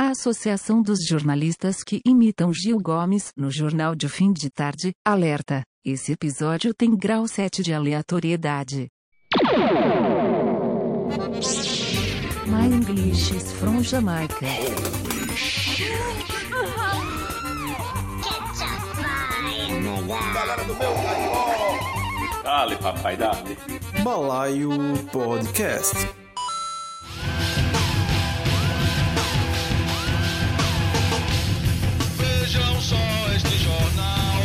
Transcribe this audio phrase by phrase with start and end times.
[0.00, 5.64] A Associação dos Jornalistas que Imitam Gil Gomes, no Jornal de Fim de Tarde, alerta:
[5.84, 8.86] esse episódio tem grau 7 de aleatoriedade.
[12.46, 14.46] My English is from Jamaica.
[20.32, 20.94] Galera do meu!
[22.44, 23.58] Dale, papai, dale.
[24.04, 24.70] Balaio
[25.10, 26.17] Podcast.
[32.48, 32.96] Vejam só
[33.36, 34.40] este jornal,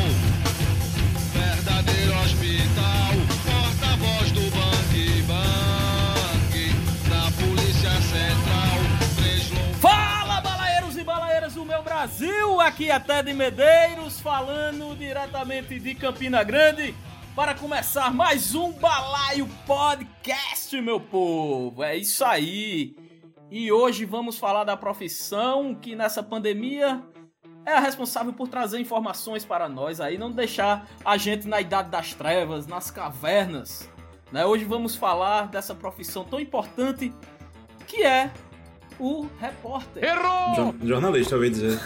[1.31, 3.13] verdadeiro hospital,
[3.45, 6.53] porta-voz do Bang Bang,
[7.09, 9.79] da Polícia Central.
[9.79, 12.59] Fala, balaeiros e balaeiras do meu Brasil!
[12.59, 16.93] Aqui é Ted Medeiros, falando diretamente de Campina Grande,
[17.33, 21.81] para começar mais um Balaio Podcast, meu povo!
[21.81, 22.97] É isso aí!
[23.49, 27.01] E hoje vamos falar da profissão que nessa pandemia
[27.65, 31.89] é a responsável por trazer informações para nós aí, não deixar a gente na idade
[31.89, 33.89] das trevas, nas cavernas.
[34.31, 34.45] Né?
[34.45, 37.13] Hoje vamos falar dessa profissão tão importante
[37.87, 38.29] que é
[38.99, 40.03] o repórter.
[40.55, 41.79] Jo- jornalista, eu ia dizer.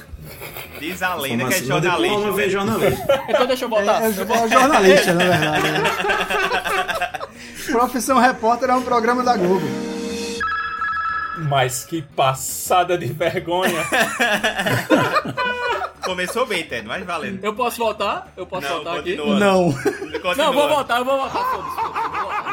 [0.80, 2.32] Diz a lenda que é Informação- Diploma jornalista.
[2.42, 3.24] vem jornalista.
[3.30, 4.02] Então deixa eu voltar.
[4.04, 5.72] É, é vou- jornalista, na verdade.
[5.72, 5.80] né?
[7.72, 9.66] Profissão Repórter é um programa da Globo.
[11.38, 13.86] Mas que passada de vergonha.
[16.04, 17.44] Começou bem, Ted, mas valendo.
[17.44, 18.32] Eu posso voltar?
[18.38, 19.18] Eu posso Não, voltar aqui?
[19.18, 19.40] continua.
[19.40, 19.74] Não.
[19.74, 20.36] Continua.
[20.36, 21.44] Não, vou voltar, eu vou voltar.
[21.44, 22.48] Foda-se, foda-se, eu vou voltar.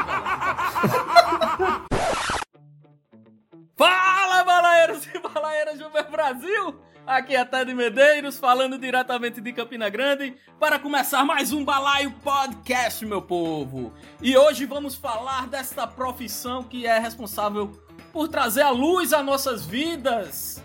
[3.76, 6.80] Fala, balaeiros e balaeiras do meu Brasil!
[7.06, 13.04] Aqui é Ted Medeiros, falando diretamente de Campina Grande, para começar mais um Balaio Podcast,
[13.04, 13.92] meu povo.
[14.22, 17.70] E hoje vamos falar desta profissão que é responsável
[18.14, 20.62] por trazer a luz às nossas vidas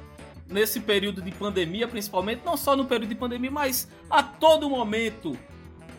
[0.47, 5.35] nesse período de pandemia, principalmente, não só no período de pandemia, mas a todo momento.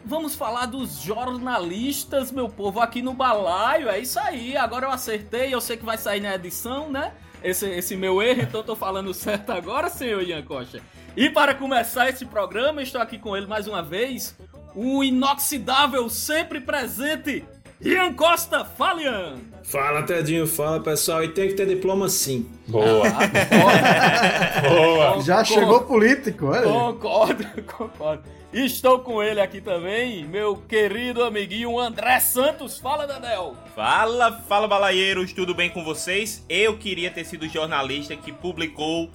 [0.05, 3.89] Vamos falar dos jornalistas, meu povo, aqui no balaio.
[3.89, 4.57] É isso aí.
[4.57, 5.53] Agora eu acertei.
[5.53, 7.13] Eu sei que vai sair na edição, né?
[7.43, 10.81] Esse, esse meu erro, então eu tô falando certo agora, senhor Ian Costa.
[11.17, 14.37] E para começar esse programa, estou aqui com ele mais uma vez,
[14.75, 17.45] o inoxidável, sempre presente,
[17.83, 18.65] Ian Costa.
[18.65, 19.39] Fala, Ian!
[19.65, 21.23] Fala, Tedinho, fala pessoal.
[21.25, 22.49] E tem que ter diploma sim.
[22.67, 23.05] Boa.
[24.69, 25.23] Boa.
[25.23, 26.63] Já chegou político, olha.
[26.65, 28.23] Concordo, concordo.
[28.53, 32.79] Estou com ele aqui também, meu querido amiguinho André Santos.
[32.79, 33.55] Fala, Daniel.
[33.77, 36.45] Fala, fala balaieiros, tudo bem com vocês?
[36.49, 39.09] Eu queria ter sido o jornalista que publicou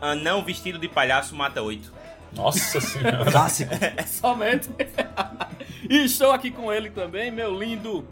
[0.00, 1.97] Anão Vestido de Palhaço Mata 8.
[2.38, 3.24] Nossa senhora.
[3.30, 3.74] Clássico.
[4.06, 4.70] Somente.
[5.90, 8.06] e estou aqui com ele também, meu lindo,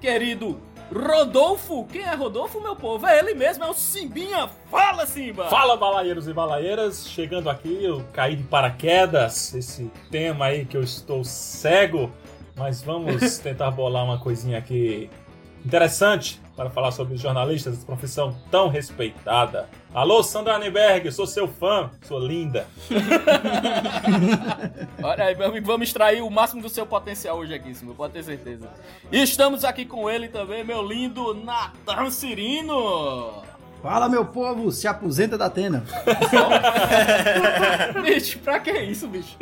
[0.00, 0.60] querido
[0.92, 1.86] Rodolfo.
[1.86, 3.06] Quem é Rodolfo, meu povo?
[3.06, 4.50] É ele mesmo, é o Simbinha.
[4.68, 5.48] Fala, Simba.
[5.48, 7.08] Fala, balaeiros e balaeiras.
[7.08, 9.54] Chegando aqui, eu caí de paraquedas.
[9.54, 12.10] Esse tema aí que eu estou cego.
[12.56, 15.08] Mas vamos tentar bolar uma coisinha aqui
[15.64, 19.68] interessante para falar sobre os jornalistas, essa profissão tão respeitada.
[19.94, 22.66] Alô, Sandra Anneberg, sou seu fã, sou linda.
[25.02, 28.68] Olha aí, vamos extrair o máximo do seu potencial hoje aqui, Simba, pode ter certeza.
[29.10, 33.42] E estamos aqui com ele também, meu lindo Natan Cirino.
[33.82, 35.84] Fala, meu povo, se aposenta da Atena.
[38.04, 39.36] Bicho, pra que isso, bicho?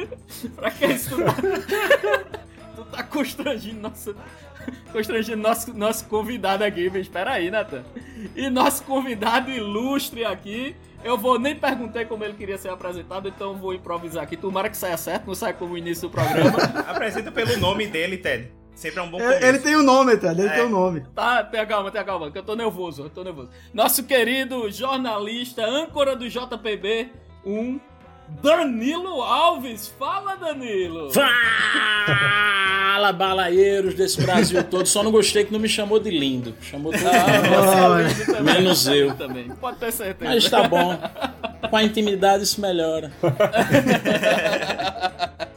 [0.57, 1.11] Pra que isso?
[1.11, 1.35] Tu tá,
[2.75, 4.17] tu tá constrangindo nosso,
[4.93, 7.11] constrangindo nosso, nosso convidado aqui, bicho.
[7.11, 7.83] Pera aí, Nathan.
[8.35, 13.53] E nosso convidado ilustre aqui, eu vou nem perguntei como ele queria ser apresentado, então
[13.53, 14.37] eu vou improvisar aqui.
[14.37, 16.59] Tomara que saia certo, não saia como o início do programa.
[16.89, 18.51] Apresenta pelo nome dele, Ted.
[18.75, 19.45] Sempre é um bom Ele, começo.
[19.47, 20.53] ele tem um nome, Ted, ele É.
[20.55, 21.03] tem um nome.
[21.15, 23.51] Tá, tenha calma, tenha calma, que eu tô nervoso, eu tô nervoso.
[23.75, 27.09] Nosso querido jornalista, âncora do JPB,
[27.45, 27.79] um
[28.43, 29.93] Danilo Alves.
[29.99, 31.11] Fala, Danilo!
[31.13, 34.87] Fala, balaeiros desse Brasil todo.
[34.87, 36.55] Só não gostei que não me chamou de lindo.
[36.63, 38.45] Chamou de Ah, você é lindo.
[38.45, 39.15] Menos eu.
[39.15, 39.49] Também.
[39.49, 40.33] Pode ter certeza.
[40.33, 40.97] Mas tá bom.
[41.69, 43.13] Com a intimidade isso melhora.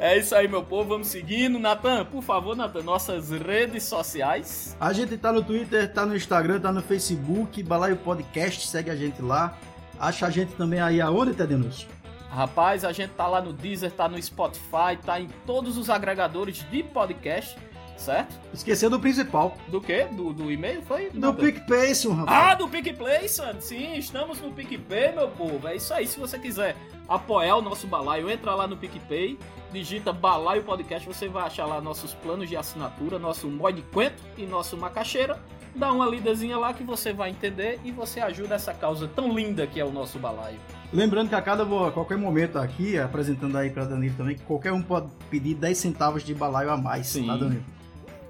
[0.00, 0.90] É isso aí, meu povo.
[0.90, 1.58] Vamos seguindo.
[1.58, 4.76] Natan, por favor, Natan, nossas redes sociais.
[4.78, 8.96] A gente tá no Twitter, tá no Instagram, tá no Facebook, Balaio Podcast, segue a
[8.96, 9.58] gente lá.
[9.98, 11.88] Acha a gente também aí aonde, Ted Denúncio?
[12.30, 16.64] Rapaz, a gente tá lá no Deezer, tá no Spotify, tá em todos os agregadores
[16.70, 17.56] de podcast,
[17.96, 18.34] certo?
[18.52, 19.56] Esqueceu do principal.
[19.68, 20.06] Do quê?
[20.12, 20.82] Do, do e-mail?
[20.82, 21.08] Foi?
[21.10, 21.32] Do?
[21.34, 22.58] PicPay, Ah, rapaz.
[22.58, 23.56] do PicPlay, Sam.
[23.60, 25.66] Sim, estamos no PicPay, meu povo.
[25.66, 26.06] É isso aí.
[26.06, 26.76] Se você quiser
[27.08, 29.38] apoiar o nosso balaio, entra lá no PicPay,
[29.72, 34.44] digita Balaio Podcast, você vai achar lá nossos planos de assinatura, nosso mod quento e
[34.44, 35.40] nosso macaxeira.
[35.78, 39.66] Dá uma lidazinha lá que você vai entender e você ajuda essa causa tão linda
[39.66, 40.58] que é o nosso balaio.
[40.92, 44.72] Lembrando que a cada a qualquer momento aqui, apresentando aí pra Danilo também, que qualquer
[44.72, 47.26] um pode pedir 10 centavos de balaio a mais, Sim.
[47.26, 47.64] tá, Danilo?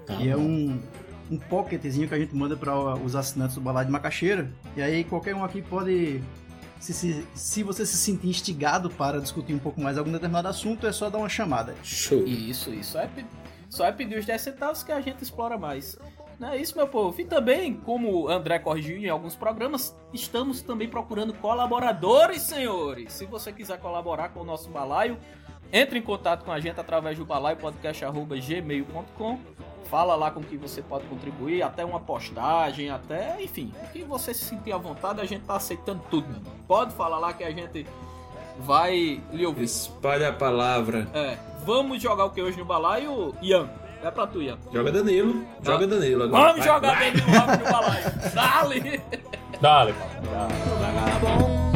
[0.05, 0.41] Tá E é bom.
[0.41, 0.81] um,
[1.31, 4.51] um pocketzinho que a gente manda para os assinantes do Balaio de Macaxeira.
[4.75, 6.21] E aí qualquer um aqui pode.
[6.79, 10.87] Se, se, se você se sentir instigado para discutir um pouco mais algum determinado assunto,
[10.87, 11.75] é só dar uma chamada.
[11.83, 12.25] Show.
[12.25, 12.97] Isso, isso.
[12.97, 13.09] É,
[13.69, 15.97] só é pedir os 10 centavos que a gente explora mais.
[16.39, 17.19] Não é isso, meu povo.
[17.19, 23.11] E também, como o André corrigiu em alguns programas, estamos também procurando colaboradores, senhores.
[23.13, 25.17] Se você quiser colaborar com o nosso balaio,
[25.71, 29.39] entre em contato com a gente através do balaiopodcast.gmail.com
[29.89, 34.35] Fala lá com que você pode contribuir, até uma postagem, até, enfim, o que você
[34.35, 36.53] se sentir à vontade, a gente tá aceitando tudo, meu irmão.
[36.67, 37.87] Pode falar lá que a gente
[38.59, 39.63] vai lhe ouvir.
[39.63, 41.07] Espalha a palavra.
[41.11, 43.67] É, vamos jogar o que hoje no balaio, Ian?
[44.01, 44.57] É pra tu, Ian.
[44.73, 45.45] Joga Danilo.
[45.61, 46.43] Joga Danilo agora.
[46.53, 47.11] Vamos Vai, jogar vai.
[47.11, 48.03] bem logo no balaio.
[48.33, 49.01] Dale!
[49.61, 49.93] Dale,
[50.31, 51.69] dale.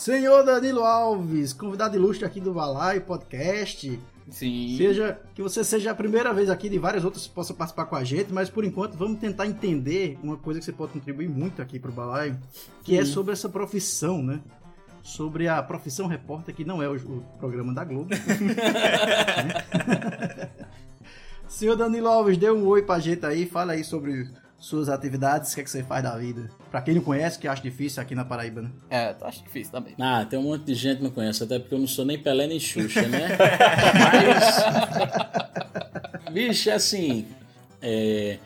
[0.00, 4.00] Senhor Danilo Alves, convidado ilustre aqui do Balaio Podcast.
[4.30, 4.74] Sim.
[4.78, 7.96] Seja que você seja a primeira vez aqui de várias outras que possa participar com
[7.96, 11.60] a gente, mas por enquanto vamos tentar entender uma coisa que você pode contribuir muito
[11.60, 12.38] aqui pro Balaio,
[12.82, 14.40] que é sobre essa profissão, né?
[15.02, 18.08] Sobre a profissão repórter, que não é o, o programa da Globo.
[21.46, 24.30] Senhor Danilo Alves, dê um oi pra gente aí, fala aí sobre
[24.60, 26.48] suas atividades, o que, é que você faz da vida.
[26.70, 28.70] Pra quem não conhece, que acha difícil aqui na Paraíba, né?
[28.90, 29.94] É, tu acha difícil também.
[29.98, 32.18] Ah, tem um monte de gente que não conhece, até porque eu não sou nem
[32.18, 33.28] Pelé nem Xuxa, né?
[36.24, 36.32] Mas.
[36.32, 37.26] Bicho, é assim.
[37.82, 38.38] é,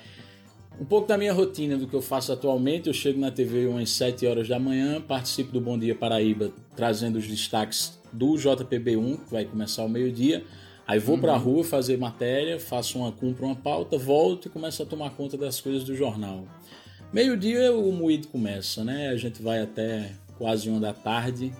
[0.80, 2.86] Um pouco da minha rotina do que eu faço atualmente.
[2.86, 7.18] Eu chego na TV umas 7 horas da manhã, participo do Bom Dia Paraíba, trazendo
[7.18, 10.44] os destaques do JPB1, que vai começar ao meio-dia.
[10.86, 14.86] Aí vou pra rua fazer matéria, faço uma, cumpro uma pauta, volto e começo a
[14.86, 16.44] tomar conta das coisas do jornal.
[17.12, 19.08] Meio-dia o moído começa, né?
[19.08, 21.54] A gente vai até quase uma da tarde,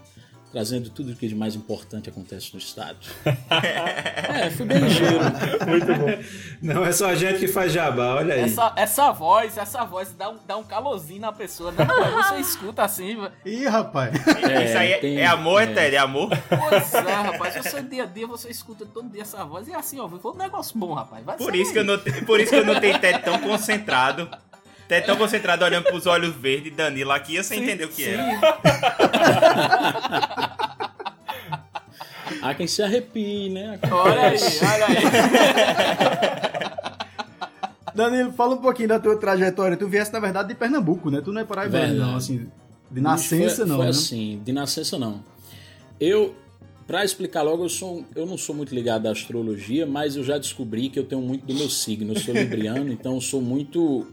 [0.55, 2.97] trazendo tudo o que de mais importante acontece no estado.
[3.51, 5.19] é, fui bem ligeiro.
[5.67, 6.25] Muito bom.
[6.62, 8.43] Não é só a gente que faz jabá, olha aí.
[8.43, 11.85] Essa, essa voz, essa voz dá um, dá um calorzinho na pessoa, né?
[11.85, 14.15] Você escuta assim, Ih, rapaz!
[14.15, 15.75] Isso aí é, tem- é amor, é é.
[15.75, 15.97] Ted?
[15.97, 16.31] É amor?
[16.49, 17.55] pois é, rapaz.
[17.56, 20.31] Você dia a dia, você escuta todo dia essa voz e é assim, ó, foi
[20.31, 21.25] um negócio bom, rapaz.
[21.25, 24.31] Vai Por isso que eu não, por isso que eu não tenho Ted tão concentrado.
[24.88, 27.88] Ted tão concentrado olhando pros olhos verdes de Danilo aqui, eu sem Sim, entender o
[27.88, 28.10] que sim.
[28.10, 28.54] era.
[32.42, 33.78] Há quem se arrepie, né?
[33.90, 34.96] Olha aí, olha aí.
[37.94, 39.76] Danilo, fala um pouquinho da tua trajetória.
[39.76, 41.20] Tu viesse, na verdade, de Pernambuco, né?
[41.25, 42.10] Tu não é paraibano, Verdade.
[42.10, 42.48] não, assim,
[42.90, 43.90] de nascença, foi, não, foi né?
[43.90, 45.25] assim, de nascença não.
[46.00, 46.34] Eu,
[46.86, 50.36] pra explicar logo, eu, sou, eu não sou muito ligado à astrologia, mas eu já
[50.38, 52.12] descobri que eu tenho muito do meu signo.
[52.14, 54.06] Eu sou libriano, então eu sou muito.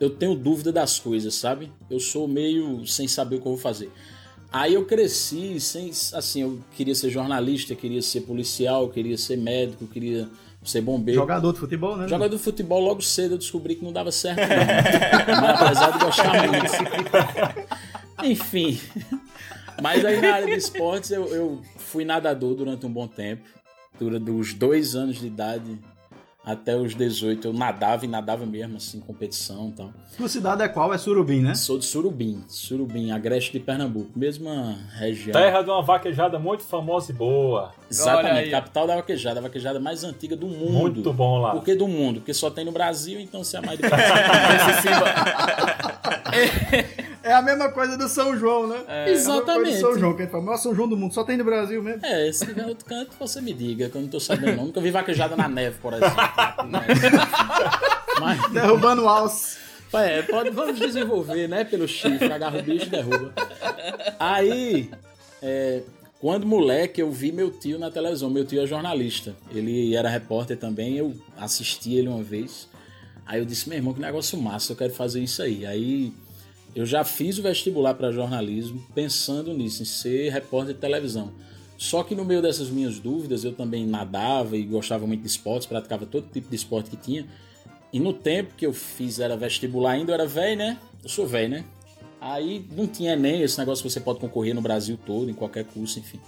[0.00, 1.70] Eu tenho dúvida das coisas, sabe?
[1.90, 3.92] Eu sou meio sem saber o que eu vou fazer.
[4.50, 5.90] Aí eu cresci sem.
[5.90, 10.28] Assim, eu queria ser jornalista, queria ser policial, queria ser médico, queria
[10.64, 11.20] ser bombeiro.
[11.20, 12.08] Jogador de futebol, né?
[12.08, 15.46] Jogador de futebol, logo cedo eu descobri que não dava certo, não.
[15.54, 18.24] Apesar de gostar muito.
[18.24, 18.80] Enfim.
[19.80, 23.42] Mas aí na área de esportes eu, eu fui nadador durante um bom tempo.
[23.98, 25.78] Durante os dois anos de idade
[26.44, 29.90] até os 18 eu nadava e nadava mesmo, assim, competição e tal.
[30.16, 30.92] Tua cidade é qual?
[30.92, 31.54] É Surubim, né?
[31.54, 35.32] Sou de Surubim, Surubim, Agreste de Pernambuco, mesma região.
[35.32, 37.72] Terra de uma vaquejada muito famosa e boa.
[37.90, 40.72] Exatamente, capital da vaquejada, a vaquejada mais antiga do mundo.
[40.72, 41.52] Muito bom lá.
[41.52, 42.20] Por que do mundo?
[42.20, 44.92] Porque só tem no Brasil, então se é mais do Brasil.
[47.22, 48.82] É a mesma coisa do São João, né?
[48.88, 49.74] É coisa Exatamente.
[49.74, 51.44] do São João, que gente fala, o maior São João do mundo, só tem no
[51.44, 52.04] Brasil mesmo.
[52.04, 54.66] É, se tiver outro canto, você me diga, que eu não tô sabendo não.
[54.66, 56.16] Nunca vi vaquejada na neve, por exemplo.
[58.20, 59.58] Mas, Derrubando o alce.
[59.92, 61.64] é, pode, vamos desenvolver, né?
[61.64, 63.32] Pelo chifre, agarra o bicho e derruba.
[64.18, 64.90] Aí,
[65.42, 65.82] é,
[66.20, 68.30] quando moleque, eu vi meu tio na televisão.
[68.30, 69.34] Meu tio é jornalista.
[69.50, 72.68] Ele era repórter também, eu assisti ele uma vez.
[73.26, 75.64] Aí eu disse, meu irmão, que negócio massa, eu quero fazer isso aí.
[75.64, 76.12] Aí
[76.74, 81.32] eu já fiz o vestibular para jornalismo pensando nisso, em ser repórter de televisão.
[81.76, 85.66] Só que no meio dessas minhas dúvidas, eu também nadava e gostava muito de esportes,
[85.66, 87.26] praticava todo tipo de esporte que tinha.
[87.92, 90.78] E no tempo que eu fiz era vestibular ainda, eu era velho, né?
[91.02, 91.64] Eu sou velho, né?
[92.20, 95.64] Aí não tinha nem esse negócio que você pode concorrer no Brasil todo, em qualquer
[95.64, 96.20] curso, enfim.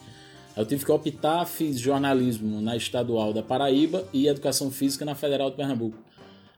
[0.56, 5.50] Eu tive que optar, fiz jornalismo na estadual da Paraíba e educação física na Federal
[5.50, 5.99] de Pernambuco.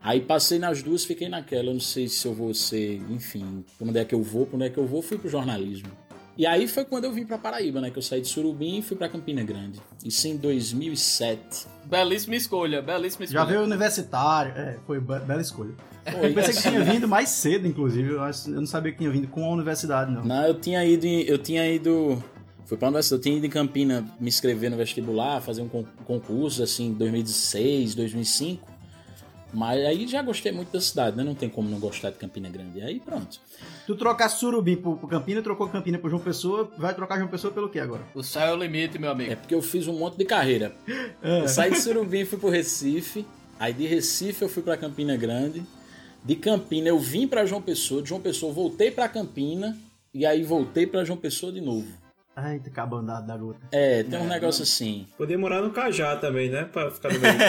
[0.04, 1.70] Aí passei nas duas, fiquei naquela.
[1.70, 4.56] Eu não sei se eu vou ser, enfim, pra onde é que eu vou, pra
[4.56, 5.88] onde é que eu vou, fui pro jornalismo.
[6.36, 7.90] E aí foi quando eu vim pra Paraíba, né?
[7.90, 9.80] Que eu saí de Surubim e fui pra Campina Grande.
[10.04, 11.66] Isso em 2007.
[11.84, 13.44] Belíssima escolha, belíssima escolha.
[13.44, 14.52] Já veio universitário.
[14.56, 15.72] É, foi be- bela escolha.
[16.10, 18.10] Foi, Eu pensei que tinha vindo mais cedo, inclusive.
[18.10, 20.24] Eu, não sabia que tinha vindo com a universidade, não.
[20.24, 22.22] Não, eu tinha ido, em- eu tinha ido,
[22.66, 25.86] fui pra universidade, eu tinha ido em Campina me inscrever no vestibular, fazer um con-
[26.04, 28.73] concurso, assim, em 2016, 2005.
[29.54, 31.22] Mas aí já gostei muito da cidade, né?
[31.22, 32.82] Não tem como não gostar de Campina Grande.
[32.82, 33.40] Aí pronto.
[33.86, 37.52] Tu trocar Surubim pro, pro Campina, trocou Campina pro João Pessoa, vai trocar João Pessoa
[37.52, 38.02] pelo que agora?
[38.14, 39.32] O céu é o limite, meu amigo.
[39.32, 40.74] É porque eu fiz um monte de carreira.
[41.22, 43.24] Eu saí de Surubim e fui pro Recife.
[43.58, 45.62] Aí de Recife eu fui pra Campina Grande.
[46.24, 48.02] De Campina eu vim pra João Pessoa.
[48.02, 49.76] De João Pessoa eu voltei pra Campina.
[50.12, 52.03] E aí voltei pra João Pessoa de novo.
[52.36, 53.60] Ai, tá acabandado da gota.
[53.70, 55.06] É, tem um negócio assim.
[55.16, 56.64] Podia morar no Cajá também, né?
[56.64, 57.34] Pra ficar no meio.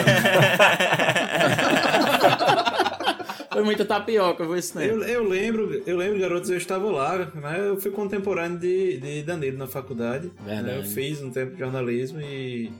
[3.52, 4.84] Foi muita tapioca, foi esse tempo.
[4.84, 7.68] eu, eu lembro, eu lembro, garotos, eu estava lá, né?
[7.70, 10.30] Eu fui contemporâneo de, de Danilo na faculdade.
[10.44, 10.66] Verdade.
[10.66, 10.78] né?
[10.78, 12.70] Eu fiz um tempo de jornalismo e,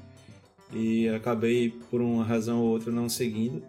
[0.74, 3.62] e acabei, por uma razão ou outra, não seguindo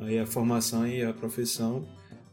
[0.00, 1.84] aí a formação e a profissão.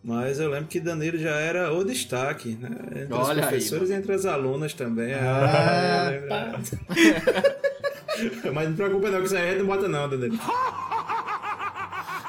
[0.04, 2.70] Mas eu lembro que Danilo já era o destaque, né?
[3.02, 5.14] Entre os Olha aí, professores e entre as alunas também.
[5.14, 6.60] Ah, Ah,
[8.54, 10.38] Mas não preocupa não, que isso aí não bota não, Danilo.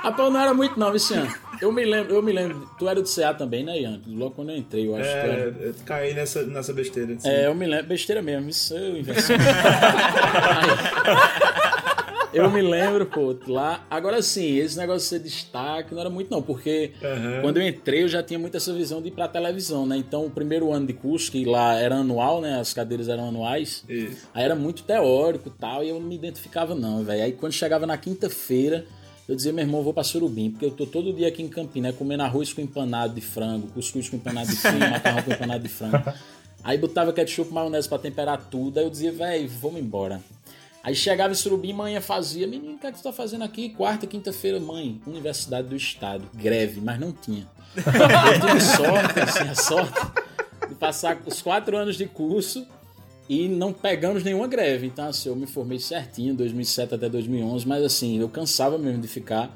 [0.03, 1.31] Rapaz, não era muito não, esse ano.
[1.61, 2.69] Eu me lembro, eu me lembro.
[2.79, 4.01] Tu era do CA também, né, Ian?
[4.07, 5.43] Logo quando eu entrei, eu acho que tu É, era.
[5.61, 7.13] eu caí nessa, nessa besteira.
[7.15, 7.29] assim.
[7.29, 7.87] É, eu me lembro.
[7.87, 9.37] Besteira mesmo, isso eu invenção.
[12.33, 13.85] eu me lembro, pô, lá.
[13.91, 17.41] Agora sim, esse negócio de ser destaque não era muito, não, porque Aham.
[17.43, 19.97] quando eu entrei eu já tinha muito essa visão de ir pra televisão, né?
[19.97, 22.59] Então o primeiro ano de curso, que lá era anual, né?
[22.59, 23.85] As cadeiras eram anuais.
[23.89, 24.29] Isso.
[24.35, 27.23] Aí era muito teórico e tal, e eu não me identificava não, velho.
[27.23, 28.85] Aí quando chegava na quinta-feira,
[29.29, 31.89] eu dizia, meu irmão, vou pra Surubim, porque eu tô todo dia aqui em Campina,
[31.89, 35.63] né, comendo arroz com empanado de frango, cuscuz com empanado de frango, macarrão com empanado
[35.63, 36.03] de frango.
[36.63, 40.21] Aí botava ketchup, maionese pra temperar tudo, aí eu dizia, velho, vamos embora.
[40.83, 43.69] Aí chegava em Surubim, manhã fazia, menino, o que é que tá fazendo aqui?
[43.71, 47.47] Quarta, quinta-feira, mãe, Universidade do Estado, greve, mas não tinha.
[47.77, 50.01] Eu tive sorte, assim, a sorte
[50.69, 52.67] de passar os quatro anos de curso
[53.29, 54.87] e não pegamos nenhuma greve.
[54.87, 59.09] Então, assim, eu me formei certinho, 2007 até 2011, mas assim, eu cansava mesmo de
[59.09, 59.55] ficar.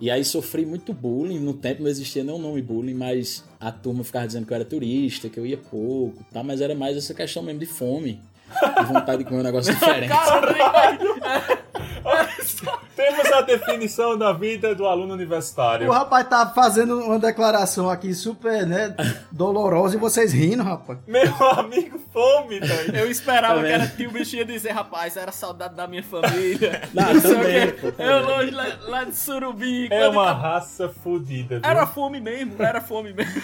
[0.00, 1.38] E aí sofri muito bullying.
[1.38, 4.64] No tempo não existia o nome bullying, mas a turma ficava dizendo que eu era
[4.64, 6.42] turista, que eu ia pouco, tá?
[6.42, 8.20] mas era mais essa questão mesmo de fome.
[8.78, 10.12] De vontade de comer um negócio diferente.
[13.02, 15.88] Temos a definição da vida do aluno universitário.
[15.88, 18.94] O rapaz tá fazendo uma declaração aqui super, né,
[19.30, 20.98] dolorosa e vocês rindo, rapaz.
[21.06, 22.94] Meu amigo, fome, doido.
[22.94, 26.02] Eu esperava Tá que era que o bicho ia dizer, rapaz, era saudade da minha
[26.02, 26.82] família.
[26.94, 27.72] Não, sei o também, quê.
[27.80, 28.12] pô, também.
[28.12, 29.88] Eu longe lá, lá de Surubim.
[29.90, 31.60] É uma tá- raça fodida?
[31.62, 33.42] Era fome mesmo, era fome mesmo.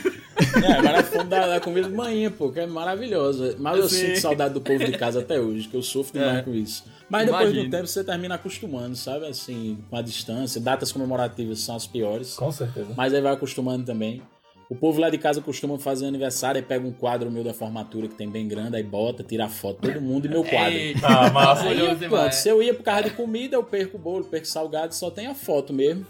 [0.64, 3.56] É, agora a fome da, da comida de manhã, pô, que é maravilhosa.
[3.58, 4.06] Mas eu Sim.
[4.06, 6.42] sinto saudade do povo de casa até hoje, que eu sofro demais É.
[6.42, 6.84] com isso.
[7.08, 9.26] Mas depois do tempo você termina acostumando, sabe?
[9.26, 10.60] Assim, com a distância.
[10.60, 12.34] Datas comemorativas são as piores.
[12.34, 12.88] Com certeza.
[12.96, 14.22] Mas aí vai acostumando também.
[14.70, 18.06] O povo lá de casa costuma fazer aniversário e pega um quadro meu da formatura
[18.06, 20.74] que tem bem grande, aí bota, tira a foto, todo mundo e meu quadro.
[20.74, 21.62] Eita, massa.
[21.62, 24.94] Aí, pronto, se eu ia por causa de comida, eu perco o bolo, perco salgado,
[24.94, 26.06] só tem a foto mesmo.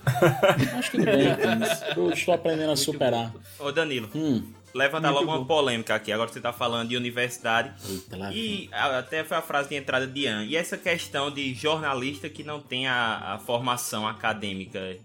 [0.76, 1.28] Acho que tudo bem,
[1.96, 3.32] eu estou aprendendo a superar.
[3.60, 4.42] Ô Danilo, Hum,
[4.74, 5.38] levanta Muito logo bom.
[5.38, 6.12] uma polêmica aqui.
[6.12, 7.72] Agora você tá falando de universidade.
[7.88, 8.30] eita.
[8.32, 10.44] E a- até foi a frase de entrada de Ian.
[10.44, 14.96] E essa questão de jornalista que não tem a, a formação acadêmica.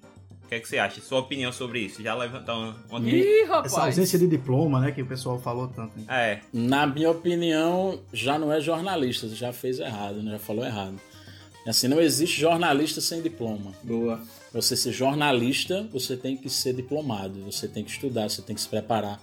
[0.43, 1.01] O que é que você acha?
[1.01, 2.03] Sua opinião sobre isso?
[2.03, 2.99] Já levantou uma.
[3.09, 3.73] Ih, Essa rapaz.
[3.77, 5.97] ausência de diploma, né, que o pessoal falou tanto.
[5.97, 6.05] né?
[6.09, 6.39] É.
[6.53, 10.33] Na minha opinião, já não é jornalista, você já fez errado, né?
[10.33, 10.99] já falou errado.
[11.65, 13.71] Assim, não existe jornalista sem diploma.
[13.81, 14.17] Boa.
[14.51, 18.53] Pra você ser jornalista, você tem que ser diplomado, você tem que estudar, você tem
[18.53, 19.19] que se preparar.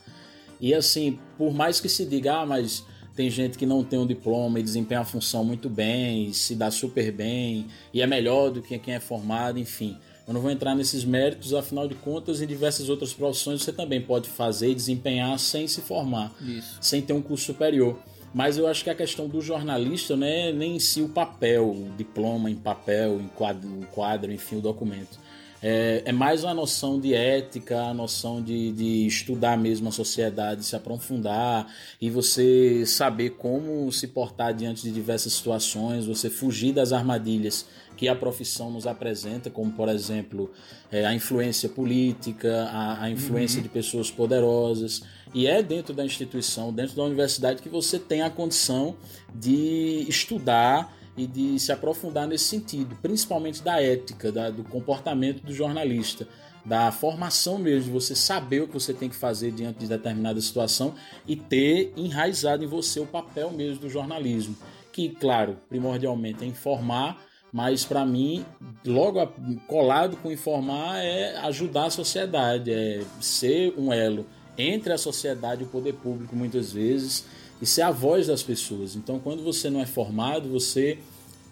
[0.60, 2.84] E assim, por mais que se diga, ah, mas
[3.16, 6.70] tem gente que não tem um diploma e desempenha a função muito bem, se dá
[6.70, 9.96] super bem, e é melhor do que quem é formado, enfim.
[10.26, 14.00] Eu não vou entrar nesses méritos, afinal de contas, em diversas outras profissões você também
[14.00, 16.78] pode fazer e desempenhar sem se formar Isso.
[16.80, 17.98] sem ter um curso superior.
[18.32, 21.68] Mas eu acho que a questão do jornalista não é nem em si o papel,
[21.68, 25.18] o diploma em papel, em quadro, em quadro, enfim, o documento.
[25.62, 30.64] É, é mais uma noção de ética, a noção de, de estudar mesmo a sociedade,
[30.64, 36.92] se aprofundar e você saber como se portar diante de diversas situações, você fugir das
[36.92, 40.50] armadilhas que a profissão nos apresenta, como por exemplo
[40.90, 45.02] é, a influência política, a, a influência de pessoas poderosas.
[45.34, 48.96] E é dentro da instituição, dentro da universidade, que você tem a condição
[49.34, 55.52] de estudar e de se aprofundar nesse sentido, principalmente da ética, da, do comportamento do
[55.52, 56.26] jornalista,
[56.64, 60.40] da formação mesmo, de você saber o que você tem que fazer diante de determinada
[60.40, 60.94] situação
[61.26, 64.56] e ter enraizado em você o papel mesmo do jornalismo,
[64.90, 67.22] que, claro, primordialmente é informar,
[67.52, 68.44] mas para mim,
[68.86, 69.26] logo
[69.66, 74.24] colado com informar é ajudar a sociedade, é ser um elo
[74.56, 77.26] entre a sociedade e o poder público muitas vezes
[77.60, 78.96] e ser a voz das pessoas.
[78.96, 80.98] Então, quando você não é formado, você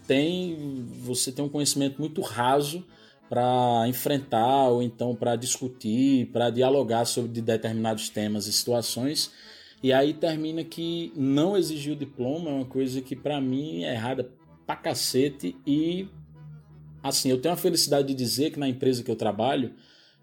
[0.09, 2.85] tem você tem um conhecimento muito raso
[3.29, 9.31] para enfrentar ou então para discutir, para dialogar sobre determinados temas e situações.
[9.83, 13.93] E aí termina que não exigir o diploma é uma coisa que para mim é
[13.93, 14.33] errada
[14.67, 16.09] pra cacete e
[17.03, 19.75] assim, eu tenho a felicidade de dizer que na empresa que eu trabalho,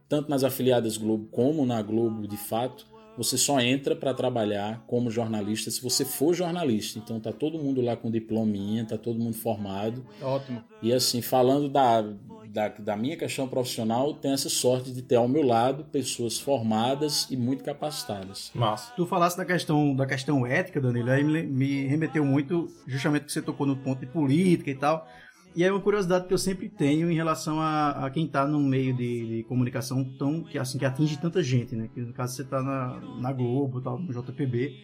[0.10, 2.86] tanto nas afiliadas Globo como na Globo de fato,
[3.18, 7.00] você só entra para trabalhar como jornalista se você for jornalista.
[7.00, 10.06] Então tá todo mundo lá com diplominha, tá todo mundo formado.
[10.22, 10.64] Ótimo.
[10.82, 12.02] E assim, falando da,
[12.50, 17.28] da, da minha questão profissional, tenho essa sorte de ter ao meu lado pessoas formadas
[17.30, 18.52] e muito capacitadas.
[18.54, 18.94] Massa.
[18.96, 23.32] Tu falasse da questão, da questão ética, Danilo, aí me, me remeteu muito justamente que
[23.32, 25.08] você tocou no ponto de política e tal.
[25.56, 28.60] E é uma curiosidade que eu sempre tenho em relação a, a quem está no
[28.60, 31.90] meio de, de comunicação tão que assim que atinge tanta gente, né?
[31.94, 34.76] Que no caso você está na, na Globo, tal, no JPB,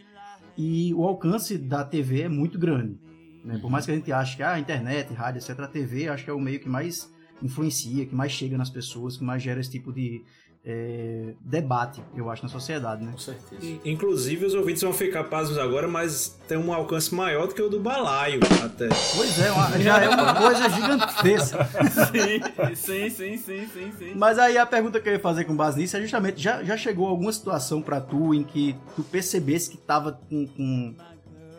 [0.57, 2.97] e o alcance da TV é muito grande.
[3.43, 3.57] Né?
[3.57, 6.23] Por mais que a gente ache que ah, a internet, rádio, etc, a TV acho
[6.23, 7.11] que é o meio que mais
[7.41, 10.21] influencia, que mais chega nas pessoas, que mais gera esse tipo de
[10.63, 13.11] é, debate, eu acho, na sociedade, né?
[13.13, 13.79] Com certeza.
[13.83, 17.67] Inclusive, os ouvintes vão ficar pasmos agora, mas tem um alcance maior do que o
[17.67, 18.87] do balaio, até.
[19.15, 21.67] Pois é, uma- já é uma coisa gigantesca.
[22.11, 24.13] Sim, sim, sim, sim, sim, sim.
[24.15, 26.77] Mas aí a pergunta que eu ia fazer com base nisso é justamente, já, já
[26.77, 30.93] chegou alguma situação pra tu em que tu percebesse que tava com, com-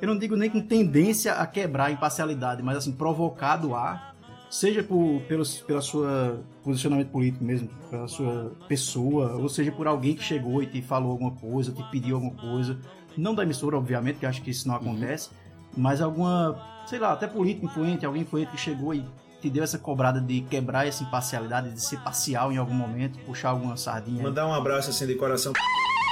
[0.00, 4.11] Eu não digo nem com tendência a quebrar a imparcialidade, mas assim, provocado a.
[4.52, 10.14] Seja por, pelos, pela sua posicionamento político mesmo, pela sua pessoa, ou seja por alguém
[10.14, 12.78] que chegou e te falou alguma coisa, te pediu alguma coisa.
[13.16, 15.30] Não da emissora, obviamente, que acho que isso não acontece,
[15.74, 19.02] mas alguma, sei lá, até político influente, alguém influente que chegou e
[19.40, 23.48] te deu essa cobrada de quebrar essa imparcialidade, de ser parcial em algum momento, puxar
[23.48, 24.22] alguma sardinha.
[24.22, 25.54] Mandar um abraço assim de coração.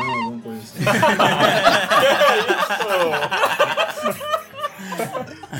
[0.01, 0.79] Não, alguma coisa assim.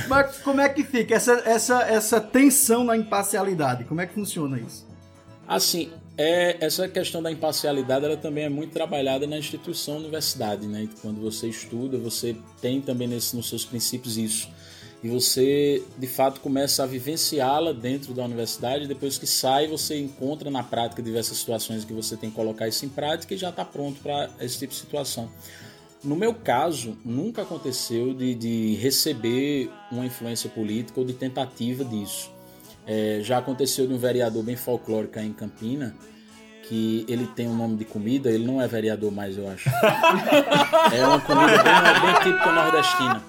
[0.09, 3.85] Mas como é que fica essa, essa, essa tensão na imparcialidade?
[3.85, 4.87] Como é que funciona isso?
[5.47, 10.89] Assim, é, essa questão da imparcialidade ela também é muito trabalhada na instituição universidade, né?
[11.03, 14.49] Quando você estuda, você tem também nesse, nos seus princípios isso.
[15.03, 18.87] E você, de fato, começa a vivenciá-la dentro da universidade.
[18.87, 22.85] Depois que sai, você encontra na prática diversas situações que você tem que colocar isso
[22.85, 25.31] em prática e já está pronto para esse tipo de situação.
[26.03, 32.31] No meu caso, nunca aconteceu de, de receber uma influência política ou de tentativa disso.
[32.87, 35.95] É, já aconteceu de um vereador bem folclórico aí em Campina,
[36.63, 39.69] que ele tem um nome de comida, ele não é vereador mais, eu acho.
[40.93, 43.23] É uma comida bem, bem típica nordestina.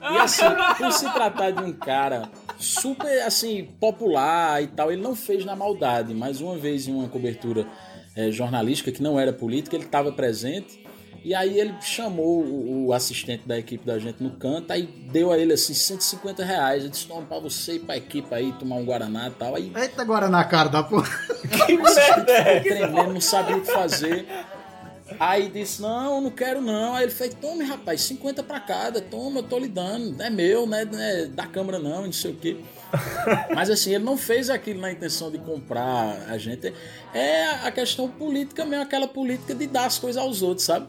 [0.00, 0.44] E assim,
[0.78, 5.54] por se tratar de um cara super, assim, popular e tal, ele não fez na
[5.54, 7.66] maldade, mas uma vez em uma cobertura
[8.14, 10.85] eh, jornalística, que não era política, ele estava presente,
[11.26, 15.32] e aí ele chamou o, o assistente da equipe da gente no canto, aí deu
[15.32, 18.76] a ele, assim, 150 reais, eu disse, toma pra você ir pra equipe aí, tomar
[18.76, 21.10] um Guaraná e tal, aí Eita, na cara da porra.
[21.66, 24.24] Que merda é tremendo, não sabia o que fazer.
[25.18, 26.94] Aí disse, não, não quero não.
[26.94, 30.20] Aí ele fez, tome rapaz, 50 pra cada, toma, eu tô lhe dando.
[30.22, 30.84] É meu, né?
[30.84, 32.56] Não é da Câmara não, não sei o quê.
[33.54, 36.72] Mas assim, ele não fez aquilo na intenção de comprar a gente.
[37.12, 40.86] É a questão política mesmo, aquela política de dar as coisas aos outros, sabe?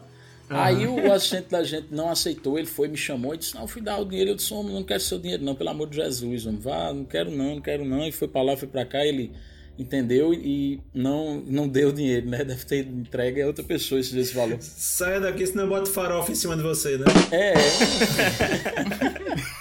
[0.50, 3.82] Aí o assistente da gente não aceitou, ele foi, me chamou e disse, não, fui
[3.82, 4.30] dar o dinheiro.
[4.30, 6.60] Eu disse, homem, não quero seu dinheiro não, pelo amor de Jesus, homem.
[6.60, 8.06] Vá, não quero não, não quero não.
[8.06, 9.32] E foi pra lá, foi pra cá, ele
[9.78, 12.44] entendeu e não, não deu dinheiro, né?
[12.44, 14.58] Deve ter entregue a outra pessoa esse, esse valor.
[14.60, 17.04] Saia daqui, senão eu boto farofa em cima de você, né?
[17.30, 17.54] É,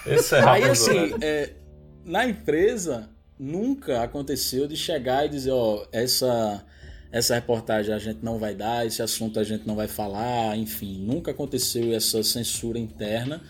[0.15, 1.17] Esse é Aí assim, né?
[1.21, 1.53] é,
[2.03, 6.65] na empresa nunca aconteceu de chegar e dizer, ó, essa
[7.11, 10.99] essa reportagem a gente não vai dar, esse assunto a gente não vai falar, enfim,
[10.99, 13.41] nunca aconteceu essa censura interna.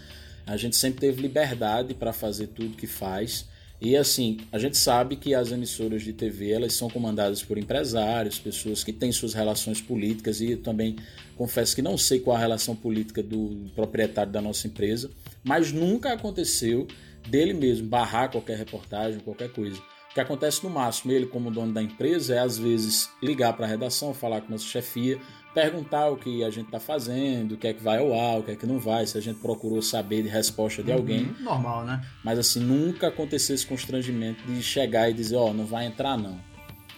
[0.45, 3.45] A gente sempre teve liberdade para fazer tudo que faz.
[3.79, 8.39] E assim, a gente sabe que as emissoras de TV elas são comandadas por empresários,
[8.39, 10.95] pessoas que têm suas relações políticas e eu também
[11.35, 15.11] confesso que não sei qual a relação política do proprietário da nossa empresa,
[15.43, 16.87] mas nunca aconteceu
[17.29, 19.79] dele mesmo barrar qualquer reportagem, qualquer coisa.
[20.17, 23.67] O que acontece no máximo, ele como dono da empresa, é às vezes ligar para
[23.67, 25.19] a redação, falar com a nossa chefia,
[25.53, 28.43] perguntar o que a gente está fazendo, o que é que vai ao ar, o
[28.43, 31.25] que é que não vai, se a gente procurou saber de resposta de alguém.
[31.25, 32.03] Uhum, normal, né?
[32.23, 36.17] Mas assim, nunca aconteceu esse constrangimento de chegar e dizer, ó, oh, não vai entrar
[36.17, 36.39] não.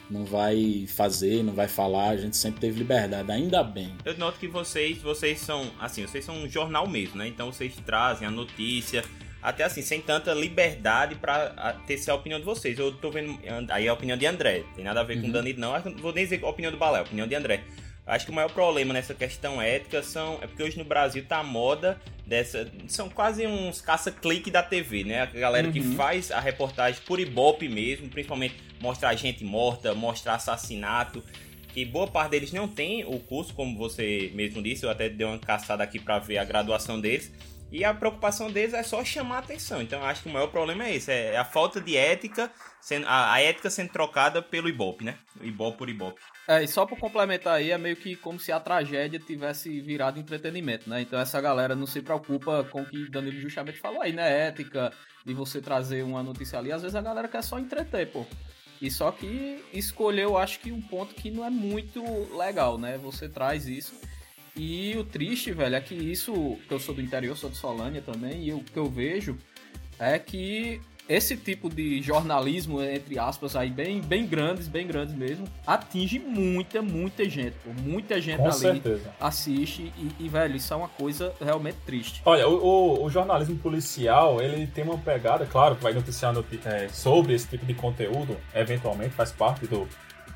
[0.09, 3.97] Não vai fazer, não vai falar, a gente sempre teve liberdade, ainda bem.
[4.05, 7.27] Eu noto que vocês, vocês são, assim, vocês são um jornal mesmo, né?
[7.27, 9.03] Então vocês trazem a notícia,
[9.41, 12.77] até assim, sem tanta liberdade para ter a opinião de vocês.
[12.77, 13.39] Eu tô vendo.
[13.69, 14.63] Aí é a opinião de André.
[14.75, 15.23] Tem nada a ver uhum.
[15.23, 15.79] com o Danilo, não.
[15.97, 17.61] Vou nem dizer a opinião do Balé, a opinião de André.
[18.05, 20.39] Acho que o maior problema nessa questão ética são.
[20.41, 22.69] É porque hoje no Brasil tá a moda dessa.
[22.87, 25.21] São quase uns caça-clique da TV, né?
[25.21, 25.73] A galera uhum.
[25.73, 31.23] que faz a reportagem por ibope mesmo, principalmente mostrar gente morta, mostrar assassinato.
[31.71, 34.83] Que boa parte deles não tem o curso, como você mesmo disse.
[34.83, 37.31] Eu até dei uma caçada aqui para ver a graduação deles.
[37.71, 39.81] E a preocupação deles é só chamar atenção.
[39.81, 42.51] Então acho que o maior problema é esse: é a falta de ética,
[42.81, 45.19] sendo, a, a ética sendo trocada pelo Ibope, né?
[45.41, 46.19] Ibope por Ibope.
[46.47, 50.19] É, e só para complementar aí, é meio que como se a tragédia tivesse virado
[50.19, 51.01] entretenimento, né?
[51.01, 54.47] Então essa galera não se preocupa com o que Danilo justamente falou aí, né?
[54.47, 54.91] Ética,
[55.23, 56.71] de você trazer uma notícia ali.
[56.71, 58.25] Às vezes a galera quer só entreter, pô.
[58.81, 62.01] E só que escolheu, acho que um ponto que não é muito
[62.35, 62.97] legal, né?
[62.97, 63.93] Você traz isso.
[64.59, 68.01] E o triste, velho, é que isso, que eu sou do interior, sou de Solânia
[68.01, 69.37] também, e o que eu vejo
[69.97, 75.47] é que esse tipo de jornalismo, entre aspas, aí bem, bem grandes, bem grandes mesmo,
[75.65, 77.55] atinge muita, muita gente.
[77.63, 77.71] Pô.
[77.81, 79.13] Muita gente Com ali certeza.
[79.17, 82.21] assiste e, e, velho, isso é uma coisa realmente triste.
[82.25, 86.89] Olha, o, o, o jornalismo policial, ele tem uma pegada, claro, que vai noticiar é,
[86.89, 89.87] sobre esse tipo de conteúdo, eventualmente faz parte do,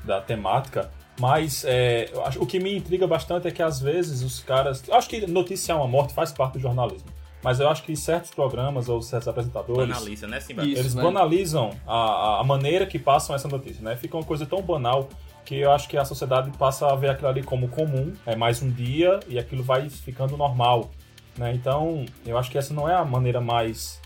[0.02, 4.82] da temática, mas é, o que me intriga bastante é que às vezes os caras.
[4.86, 7.08] Eu acho que noticiar uma morte faz parte do jornalismo.
[7.42, 9.94] Mas eu acho que certos programas ou certos apresentadores.
[9.94, 10.62] Banaliza, né, Simba?
[10.62, 11.02] Eles Isso, né?
[11.02, 13.96] banalizam a, a maneira que passam essa notícia, né?
[13.96, 15.10] Fica uma coisa tão banal
[15.44, 18.62] que eu acho que a sociedade passa a ver aquilo ali como comum, é mais
[18.62, 20.90] um dia e aquilo vai ficando normal.
[21.36, 21.52] Né?
[21.52, 24.00] Então, eu acho que essa não é a maneira mais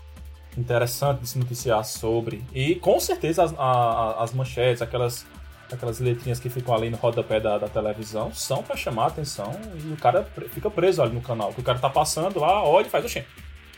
[0.57, 2.43] interessante de se noticiar sobre.
[2.53, 5.25] E com certeza as, a, as manchetes, aquelas
[5.71, 9.51] aquelas letrinhas que ficam ali no rodapé da, da televisão, são para chamar a atenção
[9.83, 11.53] e o cara fica preso ali no canal.
[11.53, 13.25] Que o cara tá passando lá, olha e faz, oxê,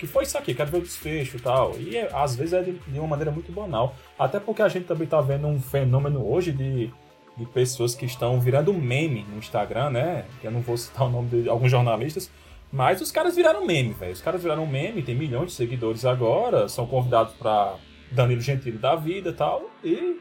[0.01, 0.55] que foi isso aqui?
[0.55, 1.77] Quero ver o desfecho e tal.
[1.77, 3.95] E é, às vezes é de, de, uma maneira muito banal.
[4.17, 6.91] Até porque a gente também tá vendo um fenômeno hoje de,
[7.37, 10.25] de pessoas que estão virando meme no Instagram, né?
[10.43, 12.31] Eu não vou citar o nome de alguns jornalistas,
[12.71, 14.11] mas os caras viraram meme, velho.
[14.11, 17.75] Os caras viraram meme, tem milhões de seguidores agora, são convidados para
[18.11, 19.69] Danilo Gentili da vida e tal.
[19.83, 20.19] E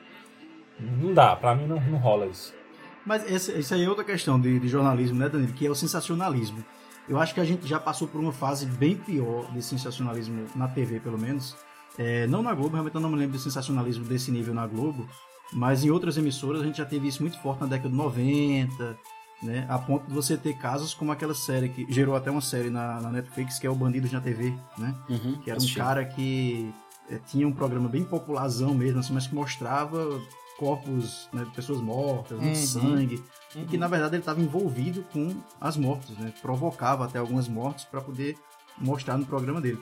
[0.80, 2.54] não dá, pra mim não, não rola isso.
[3.04, 5.52] Mas esse, isso aí é outra questão de, de, jornalismo, né, Danilo?
[5.52, 6.64] Que é o sensacionalismo.
[7.08, 10.68] Eu acho que a gente já passou por uma fase bem pior de sensacionalismo na
[10.68, 11.56] TV, pelo menos.
[11.98, 15.08] É, não na Globo, realmente eu não me lembro de sensacionalismo desse nível na Globo,
[15.52, 18.96] mas em outras emissoras a gente já teve isso muito forte na década de 90,
[19.42, 19.66] né?
[19.68, 23.00] A ponto de você ter casos como aquela série que gerou até uma série na,
[23.00, 24.94] na Netflix, que é o Bandidos na TV, né?
[25.08, 26.72] Uhum, que era um cara que
[27.10, 30.20] é, tinha um programa bem popularzão mesmo, assim, mas que mostrava
[30.60, 32.66] corpos né, de pessoas mortas, muito uhum.
[32.66, 33.16] sangue,
[33.56, 33.62] uhum.
[33.62, 36.34] e que na verdade ele estava envolvido com as mortes, né?
[36.42, 38.36] provocava até algumas mortes para poder
[38.76, 39.78] mostrar no programa dele.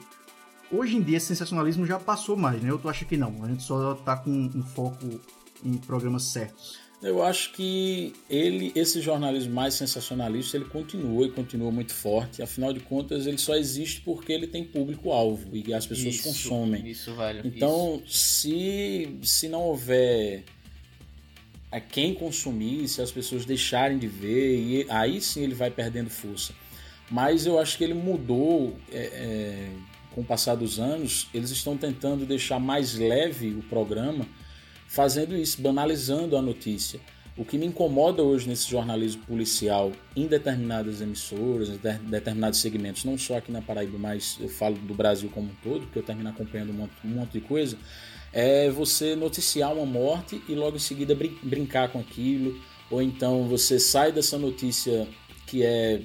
[0.71, 2.69] Hoje em dia esse sensacionalismo já passou mais, né?
[2.69, 5.19] Eu tô acho que não, a gente só tá com um foco
[5.65, 6.79] em programas certos.
[7.01, 12.41] Eu acho que ele, esse jornalismo mais sensacionalista, ele continua e continua muito forte.
[12.41, 16.85] Afinal de contas, ele só existe porque ele tem público-alvo e as pessoas isso, consomem.
[16.87, 17.41] Isso, velho.
[17.45, 18.17] Então, isso.
[18.17, 20.43] se se não houver
[21.71, 26.09] a quem consumir, se as pessoas deixarem de ver, e aí sim ele vai perdendo
[26.09, 26.53] força.
[27.11, 29.69] Mas eu acho que ele mudou é, é,
[30.11, 34.27] com o passar dos anos, eles estão tentando deixar mais leve o programa,
[34.87, 36.99] fazendo isso, banalizando a notícia.
[37.37, 43.17] O que me incomoda hoje nesse jornalismo policial em determinadas emissoras, em determinados segmentos, não
[43.17, 46.29] só aqui na Paraíba, mas eu falo do Brasil como um todo, porque eu termino
[46.29, 47.77] acompanhando um monte, um monte de coisa,
[48.31, 53.47] é você noticiar uma morte e logo em seguida brin brincar com aquilo, ou então
[53.47, 55.07] você sai dessa notícia
[55.47, 55.99] que é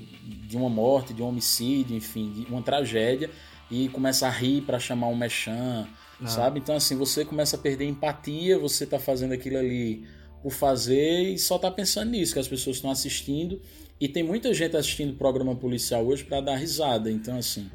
[0.47, 3.31] de uma morte, de um homicídio, enfim, de uma tragédia
[3.71, 5.87] e começa a rir para chamar um mechan,
[6.21, 6.27] ah.
[6.27, 6.61] sabe?
[6.61, 10.07] Então assim, você começa a perder empatia, você tá fazendo aquilo ali
[10.43, 13.61] por fazer e só tá pensando nisso, que as pessoas estão assistindo
[14.01, 17.11] e tem muita gente assistindo programa policial hoje para dar risada.
[17.11, 17.71] Então assim,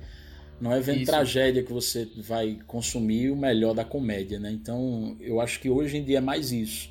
[0.60, 1.12] Não é vendo Isso.
[1.12, 4.52] tragédia que você vai consumir o melhor da comédia, né?
[4.52, 6.89] Então, eu acho que hoje em dia é mais isso.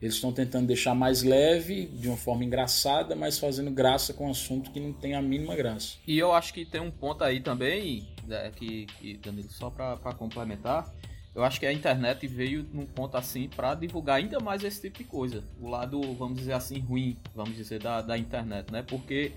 [0.00, 4.30] Eles estão tentando deixar mais leve, de uma forma engraçada, mas fazendo graça com um
[4.30, 5.96] assunto que não tem a mínima graça.
[6.06, 9.96] E eu acho que tem um ponto aí também, né, que, que Danilo, só pra,
[9.96, 10.94] pra complementar,
[11.34, 14.98] eu acho que a internet veio num ponto assim pra divulgar ainda mais esse tipo
[14.98, 15.42] de coisa.
[15.60, 18.82] O lado, vamos dizer assim, ruim, vamos dizer, da, da internet, né?
[18.82, 19.32] Porque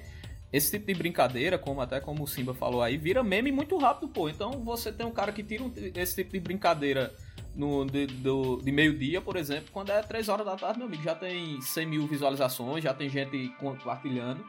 [0.51, 4.07] esse tipo de brincadeira, como até como o Simba falou aí, vira meme muito rápido,
[4.09, 4.27] pô.
[4.29, 7.13] Então você tem um cara que tira um- esse tipo de brincadeira
[7.55, 11.03] no, de, do- de meio-dia, por exemplo, quando é 3 horas da tarde, meu amigo,
[11.03, 14.43] já tem 100 mil visualizações, já tem gente compartilhando.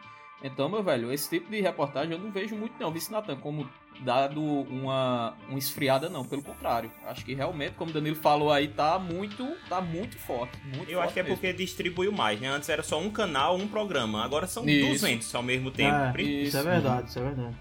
[0.45, 3.69] Então, meu velho, esse tipo de reportagem eu não vejo muito não, Vice Natan, como
[4.01, 6.91] dado uma, uma esfriada não, pelo contrário.
[7.07, 10.59] Acho que realmente, como o Danilo falou aí, tá muito, tá muito forte.
[10.65, 11.37] Muito Eu acho forte que é mesmo.
[11.37, 12.49] porque distribuiu mais, né?
[12.49, 14.25] Antes era só um canal, um programa.
[14.25, 14.89] Agora são Isso.
[14.89, 15.95] 200 ao mesmo tempo.
[15.95, 17.57] É, Pri- Isso é verdade, isso é verdade.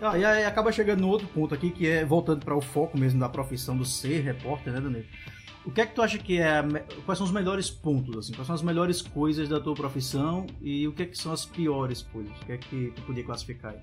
[0.00, 2.96] Ah, e aí acaba chegando no outro ponto aqui, que é voltando para o foco
[2.96, 5.04] mesmo da profissão do ser repórter, né, Danilo?
[5.64, 6.58] O que é que tu acha que é.
[6.58, 6.64] a
[7.04, 8.32] Quais são os melhores pontos, assim?
[8.32, 11.44] Quais são as melhores coisas da tua profissão e o que é que são as
[11.44, 12.32] piores coisas?
[12.40, 13.80] O que é que tu podia classificar aí?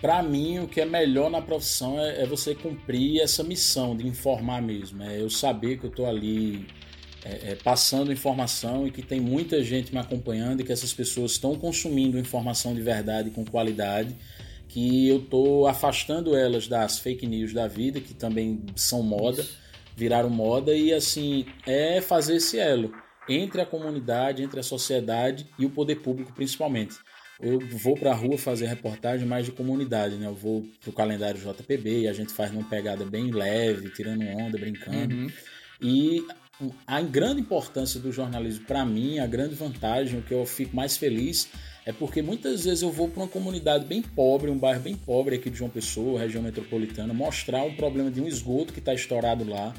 [0.00, 4.06] Pra mim, o que é melhor na profissão é, é você cumprir essa missão de
[4.06, 5.02] informar mesmo.
[5.02, 6.66] É eu saber que eu tô ali
[7.24, 11.32] é, é, passando informação e que tem muita gente me acompanhando e que essas pessoas
[11.32, 14.14] estão consumindo informação de verdade com qualidade,
[14.68, 19.44] que eu tô afastando elas das fake news da vida, que também são moda,
[19.96, 22.92] viraram moda, e assim, é fazer esse elo
[23.28, 26.96] entre a comunidade, entre a sociedade e o poder público principalmente.
[27.40, 30.26] Eu vou para a rua fazer reportagem mais de comunidade, né?
[30.26, 34.56] Eu vou pro calendário JPB e a gente faz numa pegada bem leve, tirando onda,
[34.56, 35.14] brincando.
[35.14, 35.30] Uhum.
[35.80, 36.24] E
[36.86, 40.96] a grande importância do jornalismo para mim, a grande vantagem, o que eu fico mais
[40.96, 41.48] feliz
[41.86, 45.36] é porque muitas vezes eu vou para uma comunidade bem pobre, um bairro bem pobre
[45.36, 49.48] aqui de João Pessoa, região metropolitana, mostrar um problema de um esgoto que está estourado
[49.48, 49.74] lá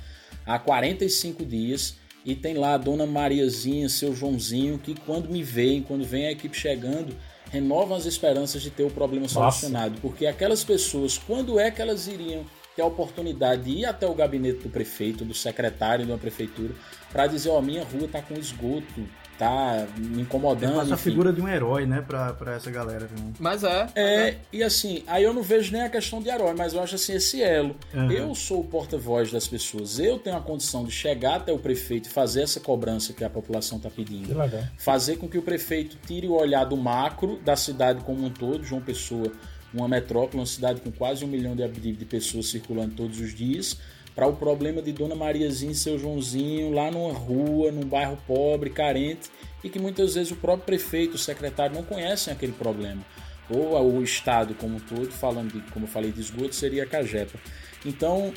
[0.46, 5.82] há 45 dias e tem lá a dona Mariazinha, seu Joãozinho, que quando me veem,
[5.82, 7.16] quando vem a equipe chegando,
[7.52, 10.00] renovam as esperanças de ter o problema solucionado.
[10.02, 12.44] Porque aquelas pessoas, quando é que elas iriam
[12.76, 16.74] ter a oportunidade de ir até o gabinete do prefeito, do secretário de uma prefeitura,
[17.12, 20.76] para dizer, ó, minha rua tá com esgoto, tá me incomodando.
[20.76, 23.08] Passa a figura de um herói, né, pra, pra essa galera.
[23.08, 23.34] Viu?
[23.40, 23.88] Mas é.
[23.96, 26.96] É, e assim, aí eu não vejo nem a questão de herói, mas eu acho
[26.96, 27.76] assim, esse elo.
[27.94, 28.12] Aham.
[28.12, 32.08] Eu sou o porta-voz das pessoas, eu tenho a condição de chegar até o prefeito
[32.08, 34.38] e fazer essa cobrança que a população está Que pedindo.
[34.38, 34.64] legal.
[34.78, 38.64] Fazer com que o prefeito tire o olhar do macro da cidade como um todo,
[38.64, 39.32] João Pessoa,
[39.74, 43.78] uma metrópole, uma cidade com quase um milhão de pessoas circulando todos os dias,
[44.16, 48.70] para o problema de Dona Mariazinha e seu Joãozinho lá numa rua, num bairro pobre,
[48.70, 49.30] carente,
[49.62, 53.06] e que muitas vezes o próprio prefeito, o secretário não conhecem aquele problema.
[53.50, 56.88] Ou o Estado como um todo, falando de, como eu falei, de esgoto, seria a
[56.88, 57.38] Cagepa.
[57.86, 58.34] Então,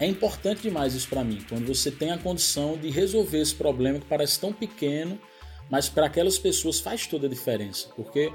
[0.00, 3.98] é importante demais isso para mim, quando você tem a condição de resolver esse problema
[3.98, 5.18] que parece tão pequeno,
[5.70, 8.32] mas para aquelas pessoas faz toda a diferença, porque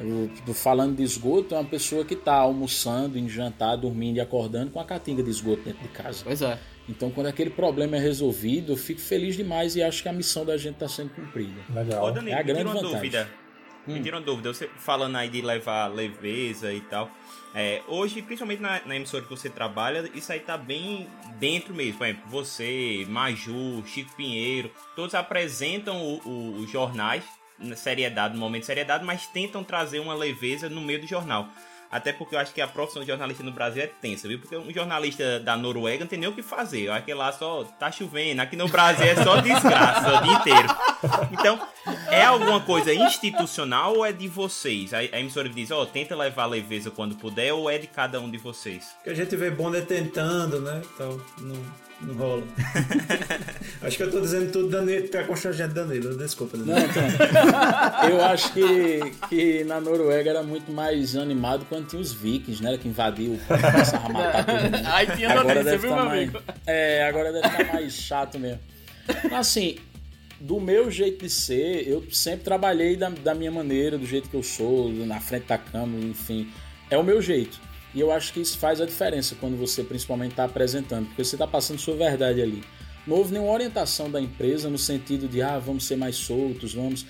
[0.00, 4.20] eu tô falando de esgoto é uma pessoa que está almoçando, em jantar, dormindo e
[4.20, 6.22] acordando com a catinga de esgoto dentro de casa.
[6.24, 6.58] Pois é.
[6.88, 10.44] Então, quando aquele problema é resolvido, eu fico feliz demais e acho que a missão
[10.44, 11.60] da gente está sendo cumprida.
[11.72, 12.04] Legal.
[12.06, 12.96] Ô, Danilo, É a me tira grande uma vantagem.
[13.10, 13.30] dúvida.
[13.86, 14.02] Me Hum.
[14.02, 14.52] tira uma dúvida.
[14.52, 17.10] Você falando aí de levar leveza e tal.
[17.54, 21.06] É, hoje, principalmente na, na emissora que você trabalha, isso aí tá bem
[21.38, 21.98] dentro mesmo.
[21.98, 27.39] Por exemplo, você, Maju, Chico Pinheiro, todos apresentam o- o- os jornais na
[27.76, 31.48] seriedade, no momento de seriedade, mas tentam trazer uma leveza no meio do jornal.
[31.90, 34.38] Até porque eu acho que a profissão de jornalista no Brasil é tensa, viu?
[34.38, 36.82] Porque um jornalista da Noruega não tem nem o que fazer.
[36.82, 38.40] Eu acho que lá só tá chovendo.
[38.40, 40.68] Aqui no Brasil é só desgraça o dia inteiro.
[41.32, 41.60] Então,
[42.08, 44.94] é alguma coisa institucional ou é de vocês?
[44.94, 48.38] A, emissora diz, ó, tenta levar leveza quando puder, ou é de cada um de
[48.38, 48.94] vocês?
[49.02, 50.80] Que a gente vê Bonner tentando, né?
[50.94, 51.56] Então, não,
[52.02, 52.42] não rola.
[53.82, 56.16] Acho que eu tô dizendo tudo Danilo, pra constrangendo Danilo.
[56.16, 56.78] Desculpa, Danilo.
[56.78, 62.12] Não, então, eu acho que, que na Noruega era muito mais animado quando tinha os
[62.12, 62.76] vikings, né?
[62.76, 64.80] Que invadiu, começava a matar todo mundo.
[64.92, 66.42] Aí tinha Agora deve viu, tá meu mais, amigo?
[66.66, 68.60] É, agora deve estar mais chato mesmo.
[69.32, 69.76] Assim,
[70.38, 74.36] do meu jeito de ser, eu sempre trabalhei da, da minha maneira, do jeito que
[74.36, 76.50] eu sou, na frente da câmera, enfim.
[76.90, 77.60] É o meu jeito.
[77.94, 81.34] E eu acho que isso faz a diferença quando você principalmente está apresentando, porque você
[81.34, 82.62] está passando sua verdade ali.
[83.06, 87.06] Não houve nenhuma orientação da empresa no sentido de, ah, vamos ser mais soltos, vamos.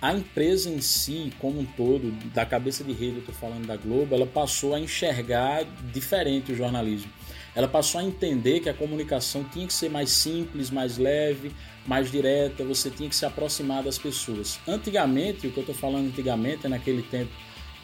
[0.00, 3.76] A empresa em si, como um todo, da cabeça de rede, eu estou falando da
[3.76, 7.10] Globo, ela passou a enxergar diferente o jornalismo.
[7.54, 11.52] Ela passou a entender que a comunicação tinha que ser mais simples, mais leve,
[11.86, 14.58] mais direta, você tinha que se aproximar das pessoas.
[14.66, 17.30] Antigamente, o que eu estou falando antigamente é naquele tempo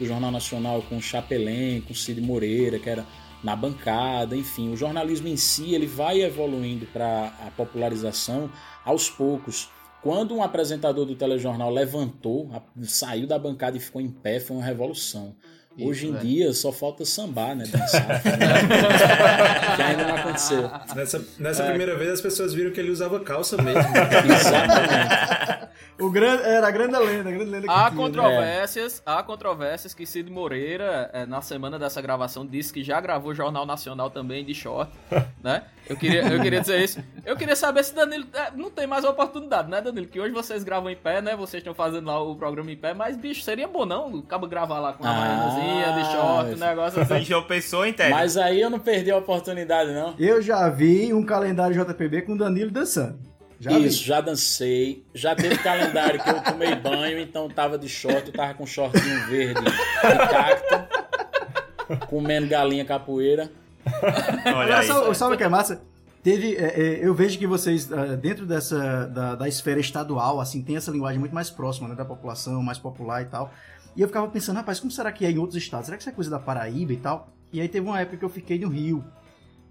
[0.01, 3.05] do Jornal Nacional com o Chapelin, com o Cid Moreira, que era
[3.43, 8.49] na bancada, enfim, o jornalismo em si ele vai evoluindo para a popularização
[8.83, 9.69] aos poucos.
[10.01, 14.57] Quando um apresentador do telejornal levantou, a- saiu da bancada e ficou em pé, foi
[14.57, 15.35] uma revolução.
[15.79, 16.19] Hoje em é.
[16.19, 17.63] dia só falta sambar, né?
[17.65, 18.21] Dançar.
[19.75, 20.69] que ainda não aconteceu.
[20.95, 23.79] Nessa, nessa primeira vez as pessoas viram que ele usava calça mesmo.
[24.35, 25.70] Exatamente.
[25.99, 27.95] O grande, era a grande lenda, a grande lenda que Há tinha, né?
[27.97, 33.35] controvérsias, há controvérsias que Cid Moreira, eh, na semana dessa gravação, disse que já gravou
[33.35, 34.91] Jornal Nacional também de short,
[35.43, 35.63] né?
[35.87, 37.03] Eu queria, eu queria dizer isso.
[37.25, 40.07] Eu queria saber se Danilo eh, não tem mais oportunidade, né, Danilo?
[40.07, 41.35] Que hoje vocês gravam em pé, né?
[41.35, 44.19] Vocês estão fazendo lá o programa em pé, mas, bicho, seria bom não?
[44.25, 47.41] Acaba gravar lá com uma Ah, baianazinha de short, um esse- negócio assim.
[47.47, 48.09] Pessoa, entende?
[48.11, 50.15] Mas aí eu não perdi a oportunidade, não.
[50.17, 53.19] Eu já vi um calendário JPB com Danilo dançando.
[53.61, 54.07] Já Isso, vi.
[54.07, 55.05] já dancei.
[55.13, 59.27] Já teve calendário que eu tomei banho, então tava de short, eu tava com shortinho
[59.27, 63.51] verde de cacto, comendo galinha capoeira.
[63.85, 64.87] Olha Agora, aí.
[64.87, 65.79] sabe, sabe o que é massa?
[66.23, 70.63] Teve, é, é, eu vejo que vocês, é, dentro dessa, da, da esfera estadual, assim,
[70.63, 73.53] tem essa linguagem muito mais próxima, né, da população, mais popular e tal.
[73.95, 75.85] E eu ficava pensando, rapaz, como será que é em outros estados?
[75.85, 77.29] Será que isso é coisa da Paraíba e tal?
[77.53, 79.03] E aí teve uma época que eu fiquei no Rio.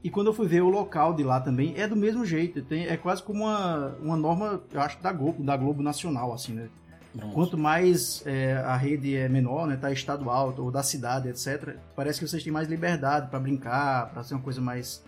[0.02, 2.62] E quando eu fui ver o local de lá também, é do mesmo jeito.
[2.62, 6.52] Tem, é quase como uma, uma norma, eu acho, da Globo, da Globo Nacional, assim,
[6.52, 6.68] né?
[7.16, 7.34] Pronto.
[7.34, 12.20] Quanto mais é, a rede é menor, né, tá estadual ou da cidade, etc., parece
[12.20, 15.02] que vocês têm mais liberdade pra brincar, pra ser uma coisa mais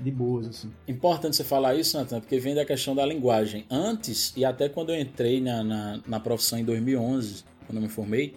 [0.00, 0.72] de boas, assim.
[0.88, 3.66] Importante você falar isso, Natan, porque vem da questão da linguagem.
[3.70, 7.88] Antes, e até quando eu entrei na, na, na profissão em 2011, quando eu me
[7.88, 8.34] formei,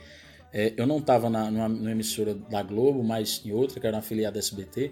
[0.57, 3.95] é, eu não estava na, numa, numa emissora da Globo, mas em outra, que era
[3.95, 4.91] uma afiliada da SBT,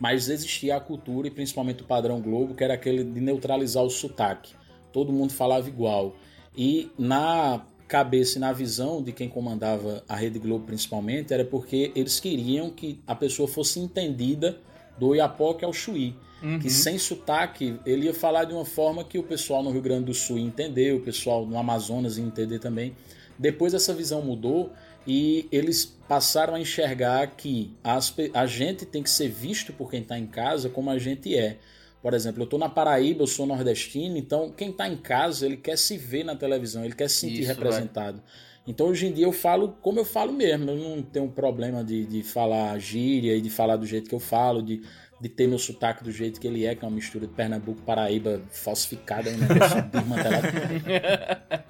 [0.00, 3.88] mas existia a cultura e principalmente o padrão Globo, que era aquele de neutralizar o
[3.88, 4.52] sotaque.
[4.92, 6.16] Todo mundo falava igual.
[6.56, 11.92] E na cabeça e na visão de quem comandava a Rede Globo principalmente, era porque
[11.94, 14.58] eles queriam que a pessoa fosse entendida
[14.98, 16.16] do Oiapoque ao Chuí.
[16.58, 20.06] Que sem sotaque, ele ia falar de uma forma que o pessoal no Rio Grande
[20.06, 22.96] do Sul ia entender, o pessoal no Amazonas ia entender também.
[23.38, 24.72] Depois essa visão mudou
[25.06, 30.02] e eles passaram a enxergar que as a gente tem que ser visto por quem
[30.02, 31.58] está em casa como a gente é.
[32.02, 35.56] Por exemplo, eu estou na Paraíba, eu sou nordestino, então quem está em casa, ele
[35.56, 38.22] quer se ver na televisão, ele quer se sentir Isso, representado.
[38.66, 42.04] Então hoje em dia eu falo como eu falo mesmo, eu não tenho problema de,
[42.04, 44.82] de falar gíria e de falar do jeito que eu falo, de,
[45.24, 47.80] de ter meu sotaque do jeito que ele é, que é uma mistura de Pernambuco,
[47.80, 50.48] Paraíba, falsificada, um negócio desmantelado.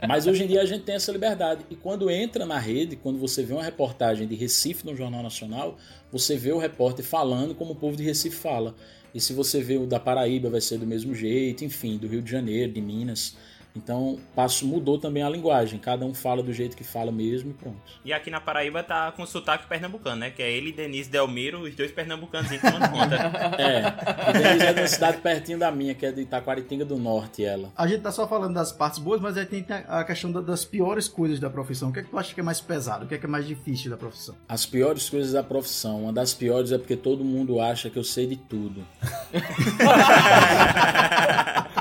[0.08, 1.64] Mas hoje em dia a gente tem essa liberdade.
[1.70, 5.78] E quando entra na rede, quando você vê uma reportagem de Recife no Jornal Nacional,
[6.10, 8.74] você vê o repórter falando como o povo de Recife fala.
[9.14, 12.20] E se você vê o da Paraíba, vai ser do mesmo jeito, enfim, do Rio
[12.20, 13.36] de Janeiro, de Minas.
[13.76, 15.80] Então, passo mudou também a linguagem.
[15.80, 17.76] Cada um fala do jeito que fala mesmo e pronto.
[18.04, 20.30] E aqui na Paraíba tá com sotaque pernambucano, né?
[20.30, 23.14] Que é ele e Denise Delmiro, os dois pernambucanos tomando conta.
[23.60, 24.30] É.
[24.30, 27.44] E Denise é de uma cidade pertinho da minha, que é de Itaquaritinga do Norte,
[27.44, 27.70] ela.
[27.76, 30.64] A gente tá só falando das partes boas, mas aí tem a questão da- das
[30.64, 31.88] piores coisas da profissão.
[31.88, 33.04] O que é que tu acha que é mais pesado?
[33.04, 34.36] O que é que é mais difícil da profissão?
[34.48, 36.02] As piores coisas da profissão.
[36.04, 38.84] Uma das piores é porque todo mundo acha que eu sei de tudo.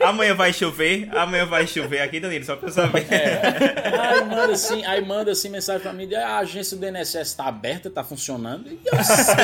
[0.00, 3.06] amanhã vai chover, amanhã vai chover aqui, Danilo, só pra eu saber.
[3.10, 7.44] Aí manda assim, aí manda assim mensagem pra mim, "Ah, a agência do INSS tá
[7.46, 8.68] aberta, tá funcionando.
[8.68, 9.36] E eu sei.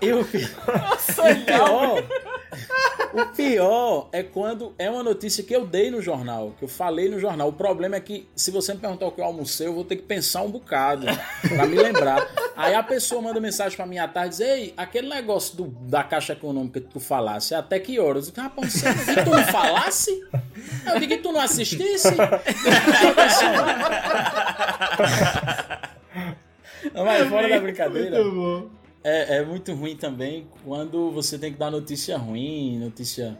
[0.00, 2.02] E o pi- o pior,
[3.14, 7.08] o pior é quando é uma notícia que eu dei no jornal, que eu falei
[7.08, 7.48] no jornal.
[7.48, 9.94] O problema é que, se você me perguntar o que eu almocei, eu vou ter
[9.96, 11.06] que pensar um bocado
[11.48, 12.26] pra me lembrar.
[12.56, 16.04] Aí a pessoa manda mensagem pra mim à tarde, diz, ei, aquele negócio do- da
[16.04, 18.26] Caixa Econômica que tu falasse, até que horas?
[18.28, 20.24] Eu digo, rapaz, você, que tu não falasse?
[20.86, 22.08] Eu digo que tu não assistisse?
[26.94, 28.24] Não, mas fora da brincadeira.
[28.24, 28.68] bom.
[29.04, 33.36] É, é muito ruim também quando você tem que dar notícia ruim, notícia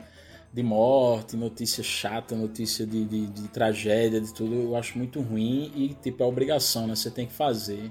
[0.53, 4.55] de morte, notícia chata, notícia de, de, de tragédia, de tudo.
[4.55, 6.95] Eu acho muito ruim e, tipo, é obrigação, né?
[6.97, 7.91] Você tem que fazer.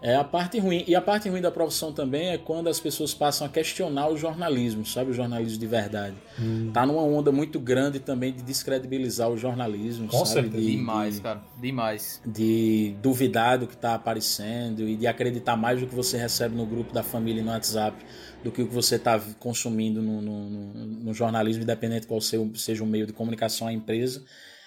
[0.00, 0.84] É a parte ruim.
[0.86, 4.16] E a parte ruim da profissão também é quando as pessoas passam a questionar o
[4.16, 5.10] jornalismo, sabe?
[5.10, 6.14] O jornalismo de verdade.
[6.72, 10.28] Tá numa onda muito grande também de descredibilizar o jornalismo, Com sabe?
[10.50, 10.64] certeza.
[10.64, 11.42] De- Demais, de- cara.
[11.60, 12.22] Demais.
[12.24, 16.64] de duvidar do que está aparecendo e de acreditar mais do que você recebe no
[16.64, 17.96] grupo da família e no WhatsApp
[18.44, 22.48] do que o que você está consumindo no, no- no- no jornalismo, independente qual seu-
[22.54, 24.22] seja o meio de comunicação à empresa.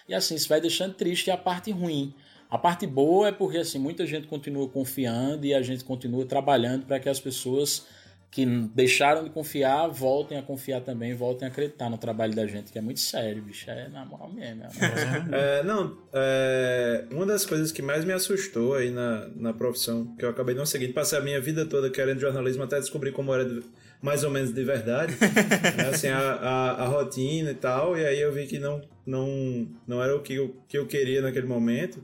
[0.10, 2.14] E assim, isso vai deixando triste a parte ruim.
[2.52, 6.86] A parte boa é porque assim, muita gente continua confiando e a gente continua trabalhando
[6.86, 7.88] para que as pessoas
[8.30, 12.72] que deixaram de confiar, voltem a confiar também, voltem a acreditar no trabalho da gente,
[12.72, 13.70] que é muito sério, bicho.
[13.70, 14.64] É na moral mesmo.
[14.64, 20.16] É É, não, é, uma das coisas que mais me assustou aí na, na profissão,
[20.18, 23.34] que eu acabei não seguindo, passei a minha vida toda querendo jornalismo até descobrir como
[23.34, 23.64] era de-
[24.02, 25.14] mais ou menos de verdade,
[25.78, 29.68] né, assim, a, a, a rotina e tal, e aí eu vi que não, não,
[29.86, 32.02] não era o que eu, que eu queria naquele momento.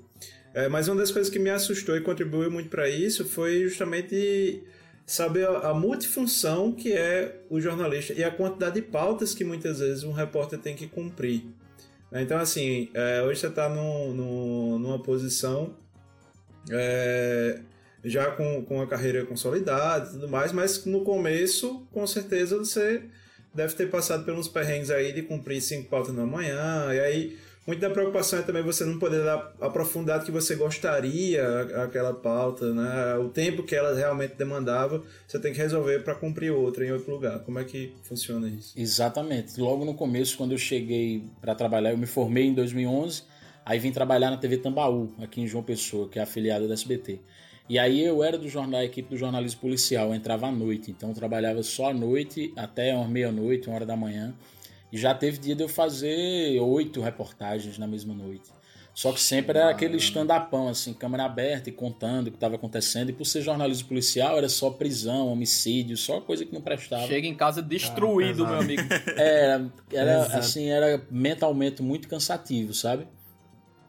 [0.57, 4.63] É, mas uma das coisas que me assustou e contribuiu muito para isso foi justamente
[5.05, 9.81] saber a, a multifunção que é o jornalista e a quantidade de pautas que muitas
[9.81, 11.43] vezes um repórter tem que cumprir.
[12.11, 15.75] Né, Então, assim, é, hoje você está numa posição
[16.71, 17.59] é,
[18.03, 23.03] já com, com a carreira consolidada e tudo mais, mas no começo, com certeza, você
[23.53, 27.37] deve ter passado pelos perrengues aí de cumprir cinco pautas na manhã, e aí
[27.67, 31.43] muita da preocupação é também você não poder dar a profundidade que você gostaria
[31.83, 33.17] aquela pauta, né?
[33.17, 37.11] O tempo que ela realmente demandava, você tem que resolver para cumprir outra em outro
[37.11, 37.39] lugar.
[37.39, 38.73] Como é que funciona isso?
[38.75, 39.59] Exatamente.
[39.59, 43.23] Logo no começo, quando eu cheguei para trabalhar, eu me formei em 2011,
[43.65, 47.19] aí vim trabalhar na TV Tambaú, aqui em João Pessoa, que é afiliada da SBT.
[47.69, 50.89] E aí eu era do jornal, da equipe do jornalismo policial, eu entrava à noite,
[50.89, 54.33] então eu trabalhava só à noite até meia-noite, uma hora da manhã.
[54.97, 58.49] E já teve dia de eu fazer oito reportagens na mesma noite.
[58.95, 63.11] Só que sempre era aquele stand-upão, assim, câmera aberta e contando o que estava acontecendo.
[63.11, 67.05] E por ser jornalismo policial, era só prisão, homicídio, só coisa que não prestava.
[67.05, 68.81] Chega em casa destruído, Ah, meu amigo.
[69.15, 70.37] Era, era Exato.
[70.37, 73.07] assim, era mentalmente muito cansativo, sabe?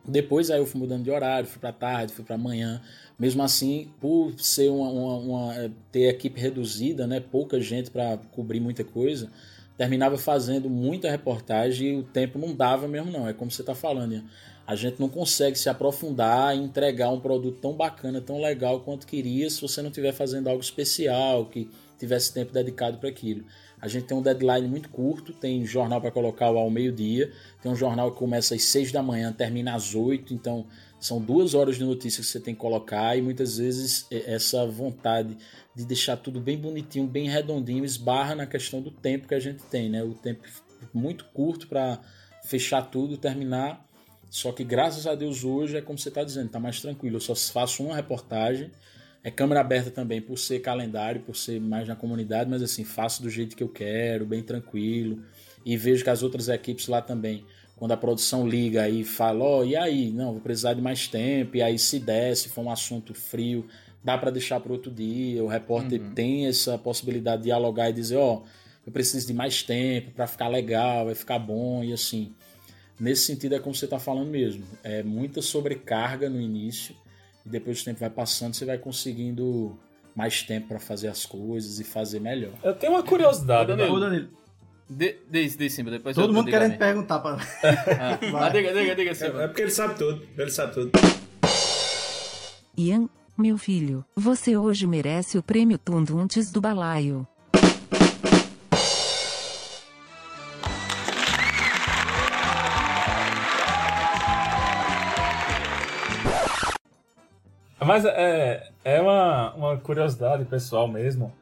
[0.06, 2.82] Depois aí eu fui mudando de horário, fui pra tarde, fui pra manhã.
[3.18, 8.18] Mesmo assim, por ser uma, uma- uma- é, ter equipe reduzida, né, pouca gente para
[8.32, 9.30] cobrir muita coisa,
[9.78, 13.28] terminava fazendo muita reportagem e o tempo não dava mesmo não.
[13.28, 14.24] É como você tá falando, Ian.
[14.66, 19.06] a gente não consegue se aprofundar e entregar um produto tão bacana, tão legal quanto
[19.06, 23.44] queria se você não estiver fazendo algo especial, que tivesse tempo dedicado para aquilo.
[23.80, 27.76] A gente tem um deadline muito curto, tem jornal para colocar ao meio-dia, tem um
[27.76, 30.66] jornal que começa às 6 da manhã, termina às 8, então
[31.00, 34.66] são duas horas de notícia que você tem que colocar e muitas vezes é, essa
[34.66, 35.36] vontade
[35.74, 39.62] de deixar tudo bem bonitinho, bem redondinho, esbarra na questão do tempo que a gente
[39.64, 40.02] tem, né?
[40.02, 40.42] O tempo
[40.92, 42.00] muito curto para
[42.44, 43.86] fechar tudo, terminar.
[44.28, 47.16] Só que graças a Deus hoje é como você está dizendo, tá mais tranquilo.
[47.16, 48.70] Eu só faço uma reportagem.
[49.22, 53.22] É câmera aberta também por ser calendário, por ser mais na comunidade, mas assim, faço
[53.22, 55.22] do jeito que eu quero, bem tranquilo.
[55.64, 57.44] E vejo que as outras equipes lá também,
[57.78, 60.10] quando a produção liga aí e fala, ó, e aí?
[60.10, 61.56] Não, vou precisar de mais tempo.
[61.56, 63.66] E aí se der, se for um assunto frio,
[64.02, 65.42] dá para deixar para outro dia.
[65.44, 68.42] O repórter tem essa possibilidade de dialogar e dizer, ó,
[68.84, 72.34] eu preciso de mais tempo para ficar legal, vai ficar bom e assim.
[72.98, 74.64] Nesse sentido é como você está falando mesmo.
[74.82, 76.96] É muita sobrecarga no início
[77.46, 79.78] e depois o tempo vai passando, você vai conseguindo
[80.16, 82.54] mais tempo para fazer as coisas e fazer melhor.
[82.64, 83.88] Eu tenho uma curiosidade, né?
[83.88, 84.30] Ô, Danilo,
[84.90, 87.32] De, diz, diz, Simba, depois todo eu- mundo eu querendo perguntar pra.
[87.34, 89.42] Ah, mas diga, diga, diga, É, Simba.
[89.42, 90.90] é porque ele sabe tudo, ele sabe tudo.
[92.76, 97.26] Ian, meu filho, você hoje merece o prêmio Tunduntes do Balaio.
[107.80, 111.32] Mas é, é uma, uma curiosidade pessoal mesmo.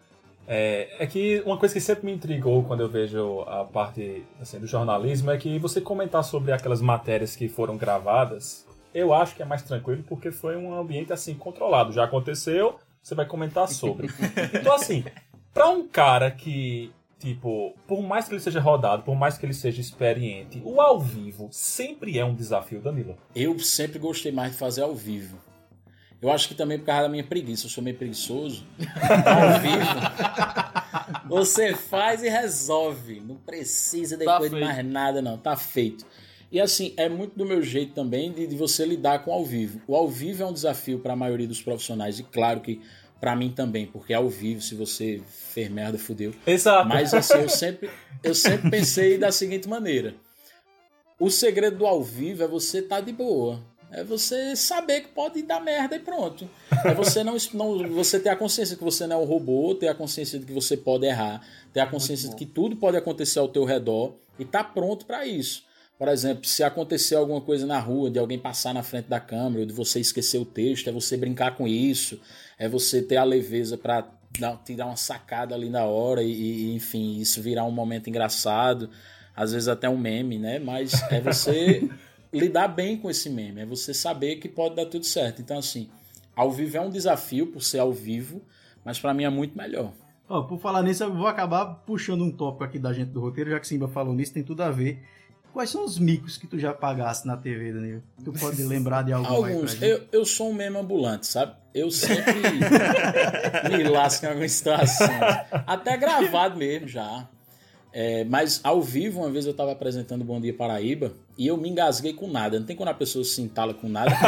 [0.46, 4.58] É, é que uma coisa que sempre me intrigou quando eu vejo a parte assim,
[4.58, 9.42] do jornalismo é que você comentar sobre aquelas matérias que foram gravadas, eu acho que
[9.42, 11.92] é mais tranquilo porque foi um ambiente assim controlado.
[11.92, 14.08] Já aconteceu, você vai comentar sobre.
[14.54, 15.04] Então assim,
[15.52, 19.54] pra um cara que Tipo, por mais que ele seja rodado, por mais que ele
[19.54, 23.16] seja experiente, o ao vivo sempre é um desafio, Danilo.
[23.34, 25.38] Eu sempre gostei mais de fazer ao vivo.
[26.20, 28.66] Eu acho que também por causa da minha preguiça, eu sou meio preguiçoso.
[29.26, 33.20] Ao vivo, você faz e resolve.
[33.20, 34.64] Não precisa depois de feito.
[34.64, 35.36] mais nada, não.
[35.36, 36.06] Tá feito.
[36.50, 39.44] E assim, é muito do meu jeito também de, de você lidar com o ao
[39.44, 39.80] vivo.
[39.86, 42.80] O ao vivo é um desafio para a maioria dos profissionais, e claro que
[43.20, 46.32] para mim também, porque ao vivo, se você fez merda, fudeu.
[46.46, 46.88] Exato.
[46.88, 47.90] Mas assim, eu sempre,
[48.22, 50.14] eu sempre pensei da seguinte maneira:
[51.18, 53.60] o segredo do ao vivo é você estar de boa.
[53.90, 56.48] É você saber que pode dar merda e pronto.
[56.84, 59.88] É você não, não você ter a consciência que você não é um robô, ter
[59.88, 61.40] a consciência de que você pode errar,
[61.72, 65.26] ter a consciência de que tudo pode acontecer ao teu redor e tá pronto para
[65.26, 65.64] isso.
[65.98, 69.60] Por exemplo, se acontecer alguma coisa na rua, de alguém passar na frente da câmera,
[69.60, 72.20] ou de você esquecer o texto, é você brincar com isso,
[72.58, 74.06] é você ter a leveza para
[74.64, 78.90] te dar uma sacada ali na hora e, e, enfim, isso virar um momento engraçado,
[79.34, 80.58] às vezes até um meme, né?
[80.58, 81.88] Mas é você
[82.38, 85.42] lidar bem com esse meme, é você saber que pode dar tudo certo.
[85.42, 85.88] Então, assim,
[86.34, 88.42] ao vivo é um desafio por ser ao vivo,
[88.84, 89.92] mas para mim é muito melhor.
[90.28, 93.50] Ó, por falar nisso, eu vou acabar puxando um tópico aqui da gente do roteiro,
[93.50, 95.02] já que Simba falou nisso, tem tudo a ver.
[95.52, 98.02] Quais são os micos que tu já pagaste na TV, Danilo?
[98.22, 99.80] Tu pode lembrar de algum Alguns.
[99.80, 101.54] Eu, eu sou um meme ambulante, sabe?
[101.72, 102.34] Eu sempre
[103.74, 105.10] me lasco em algumas situações.
[105.66, 107.26] Até gravado mesmo já.
[107.98, 111.70] É, mas ao vivo, uma vez eu tava apresentando Bom Dia Paraíba e eu me
[111.70, 112.58] engasguei com nada.
[112.58, 114.10] Não tem quando a pessoa se entala com nada.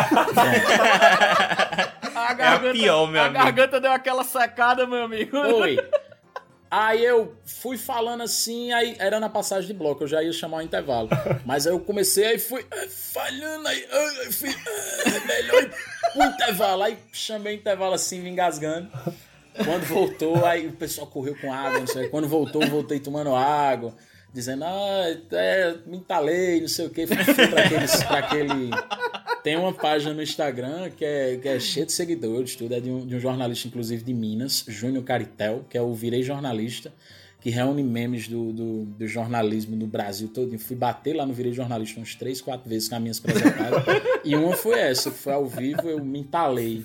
[2.16, 3.44] A É pior, meu a amigo.
[3.44, 5.36] garganta deu aquela secada, meu amigo.
[5.36, 5.76] Oi.
[6.70, 10.58] Aí eu fui falando assim, aí era na passagem de bloco, eu já ia chamar
[10.58, 11.08] o intervalo.
[11.46, 13.86] Mas aí eu comecei, aí fui eh, falhando, aí,
[14.30, 14.54] fui
[15.26, 15.70] melhor
[16.12, 16.82] pro intervalo.
[16.82, 18.90] Aí chamei o intervalo assim, me engasgando.
[19.64, 22.08] Quando voltou, aí o pessoal correu com água, não sei.
[22.08, 23.94] Quando voltou, voltei tomando água,
[24.32, 27.06] dizendo, ah, é, me entalei, não sei o quê.
[27.06, 28.70] Fui, fui pra, aqueles, pra aquele.
[29.42, 32.74] Tem uma página no Instagram que é, que é cheia de seguidores, tudo.
[32.74, 36.22] É de um, de um jornalista, inclusive, de Minas, Júnior Caritel, que é o Virei
[36.22, 36.92] Jornalista,
[37.40, 40.52] que reúne memes do, do, do jornalismo no Brasil todo.
[40.52, 43.84] Eu fui bater lá no Virei Jornalista uns três, quatro vezes com as minhas apresentadas.
[44.24, 46.84] e uma foi essa, que foi ao vivo, eu me entalei.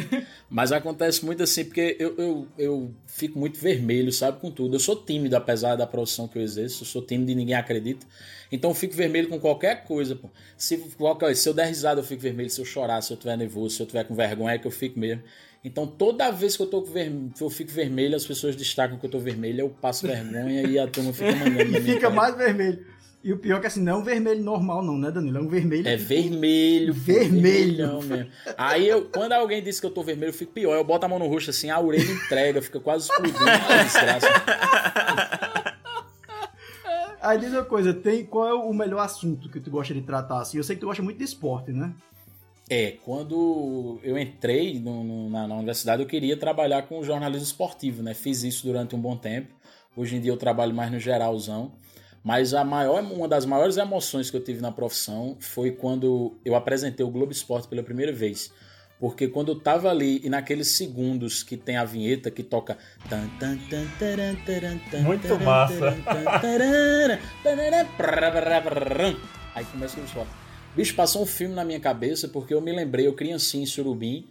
[0.48, 4.76] Mas acontece muito assim, porque eu, eu, eu fico muito vermelho, sabe, com tudo.
[4.76, 8.06] Eu sou tímido, apesar da profissão que eu exerço, eu sou tímido e ninguém acredita.
[8.50, 10.30] Então eu fico vermelho com qualquer coisa, pô.
[10.56, 12.50] Se, qualquer, se eu der risada, eu fico vermelho.
[12.50, 14.70] Se eu chorar, se eu tiver nervoso, se eu tiver com vergonha, é que eu
[14.70, 15.22] fico mesmo.
[15.64, 19.04] Então toda vez que eu, tô com ver, eu fico vermelho, as pessoas destacam que
[19.04, 21.76] eu tô vermelho, eu passo vergonha e a turma fica mandando.
[21.76, 22.86] E fica mais vermelho.
[23.26, 25.38] E o pior é que assim, não é um vermelho normal, não, né, Danilo?
[25.38, 25.88] É um vermelho.
[25.88, 26.94] É vermelho.
[26.94, 28.00] Vermelho.
[28.04, 28.30] mesmo.
[28.56, 30.76] Aí eu, quando alguém diz que eu tô vermelho, eu fico pior.
[30.76, 33.38] Eu boto a mão no rosto assim, a orelha entrega, fica quase explodindo.
[33.82, 34.26] Desgraça.
[37.20, 40.40] Aí diz uma coisa, tem, qual é o melhor assunto que tu gosta de tratar?
[40.42, 41.92] Assim, eu sei que tu gosta muito de esporte, né?
[42.70, 48.02] É, quando eu entrei no- no- na, na universidade, eu queria trabalhar com jornalismo esportivo,
[48.02, 48.14] né?
[48.14, 49.48] Fiz isso durante um bom tempo.
[49.96, 51.72] Hoje em dia eu trabalho mais no geralzão.
[52.26, 56.56] Mas a maior, uma das maiores emoções que eu tive na profissão foi quando eu
[56.56, 58.52] apresentei o Globo Esporte pela primeira vez.
[58.98, 62.76] Porque quando eu tava ali, e naqueles segundos que tem a vinheta que toca.
[65.02, 65.96] Muito massa.
[69.54, 70.30] Aí começa o Globo Esporte.
[70.74, 74.26] Bicho, passou um filme na minha cabeça porque eu me lembrei, eu criancinha em Surubim,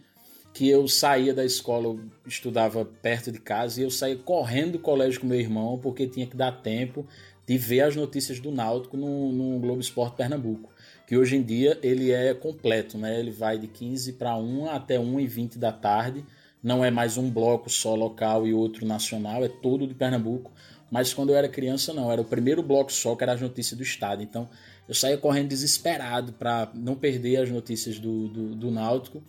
[0.52, 4.78] que eu saía da escola, eu estudava perto de casa e eu saía correndo do
[4.80, 7.06] colégio com meu irmão porque tinha que dar tempo
[7.46, 10.70] de ver as notícias do Náutico no, no Globo Esporte Pernambuco.
[11.06, 13.20] Que hoje em dia ele é completo, né?
[13.20, 16.24] Ele vai de 15 para 1 até 1 e 20 da tarde.
[16.62, 20.50] Não é mais um bloco só local e outro nacional, é todo de Pernambuco.
[20.90, 23.76] Mas quando eu era criança, não, era o primeiro bloco só que era as notícias
[23.76, 24.22] do estado.
[24.22, 24.48] Então
[24.88, 29.22] eu saía correndo desesperado para não perder as notícias do, do, do Náutico.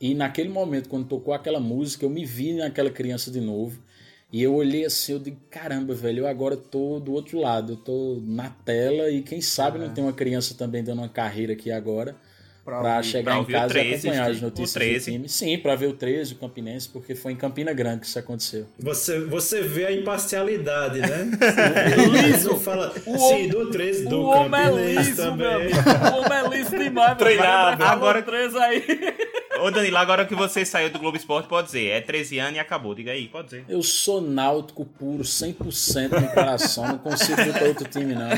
[0.00, 3.80] E naquele momento, quando tocou aquela música, eu me vi naquela criança de novo.
[4.34, 7.76] E eu olhei assim, eu digo, caramba, velho, eu agora tô do outro lado, eu
[7.76, 11.70] tô na tela e quem sabe não tem uma criança também dando uma carreira aqui
[11.70, 12.16] agora
[12.64, 14.98] pra, chegar pra em casa 13, e acompanhar as notícias 13.
[14.98, 15.28] do time.
[15.28, 18.66] Sim, pra ver o 13, o Campinense, porque foi em Campina Grande que isso aconteceu.
[18.78, 21.30] Você, você vê a imparcialidade, né?
[22.26, 22.48] Liso.
[22.48, 25.72] Não fala, O sim, do 13, do o homem é Campinense liso, meu também.
[25.72, 25.78] amigo.
[26.12, 27.82] O homem é liso demais, meu Treinado.
[27.84, 28.82] Agora- Agora três aí.
[29.64, 32.58] Ô Danilo, agora que você saiu do Globo Esporte, pode dizer, é 13 anos e
[32.58, 32.94] acabou.
[32.94, 33.64] Diga aí, pode dizer.
[33.66, 38.28] Eu sou náutico puro, 100% no coração, não consigo ir pra outro time, não.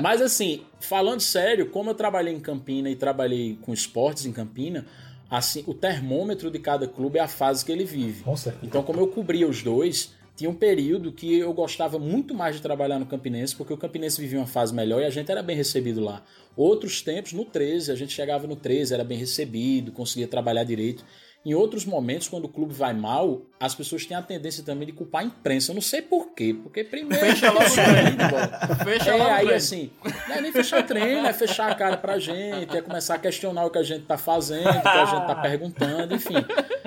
[0.00, 4.86] Mas assim, falando sério, como eu trabalhei em Campina e trabalhei com esportes em Campina,
[5.28, 8.22] assim, o termômetro de cada clube é a fase que ele vive.
[8.22, 8.64] Com certeza.
[8.64, 12.62] Então, como eu cobria os dois, tinha um período que eu gostava muito mais de
[12.62, 15.56] trabalhar no Campinense, porque o Campinense vivia uma fase melhor e a gente era bem
[15.56, 16.24] recebido lá.
[16.56, 21.04] Outros tempos, no 13, a gente chegava no 13, era bem recebido, conseguia trabalhar direito.
[21.46, 24.92] Em outros momentos, quando o clube vai mal, as pessoas têm a tendência também de
[24.94, 25.72] culpar a imprensa.
[25.72, 26.56] Eu não sei por quê.
[26.62, 27.22] Porque primeiro.
[27.22, 28.78] Fecha logo o treino.
[28.82, 29.52] Fecha É, logo aí treino.
[29.54, 29.90] assim,
[30.26, 33.18] não é nem fechar o treino, é fechar a cara pra gente, é começar a
[33.18, 36.34] questionar o que a gente tá fazendo, o que a gente tá perguntando, enfim.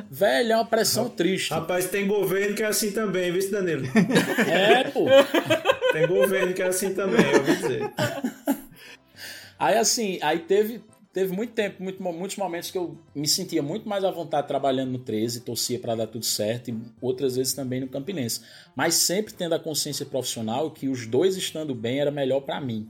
[0.09, 1.51] Velho, é uma pressão triste.
[1.53, 3.85] Rapaz, tem governo que é assim também, viu, Danilo?
[4.49, 5.05] É, pô.
[5.93, 7.91] Tem governo que é assim também, eu ouvi dizer.
[9.59, 10.81] Aí assim, aí teve,
[11.17, 14.91] teve muito tempo, muito, muitos momentos que eu me sentia muito mais à vontade trabalhando
[14.91, 18.41] no 13, torcia para dar tudo certo, e outras vezes também no Campinense.
[18.75, 22.87] Mas sempre tendo a consciência profissional que os dois estando bem era melhor para mim.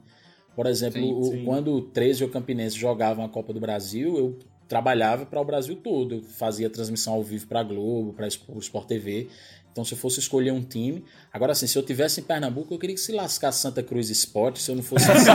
[0.58, 1.46] Por exemplo, Sim, o- sim.
[1.46, 4.38] quando o 13 e o Campinense jogavam a Copa do Brasil, eu
[4.68, 6.16] trabalhava para o Brasil todo.
[6.16, 9.30] Eu fazia transmissão ao vivo para a Globo, para o Sport TV.
[9.72, 11.06] Então, se eu fosse escolher um time.
[11.32, 14.60] Agora, assim, se eu tivesse em Pernambuco, eu queria que se lascasse Santa Cruz Esporte,
[14.60, 15.26] se eu não fosse Cruz,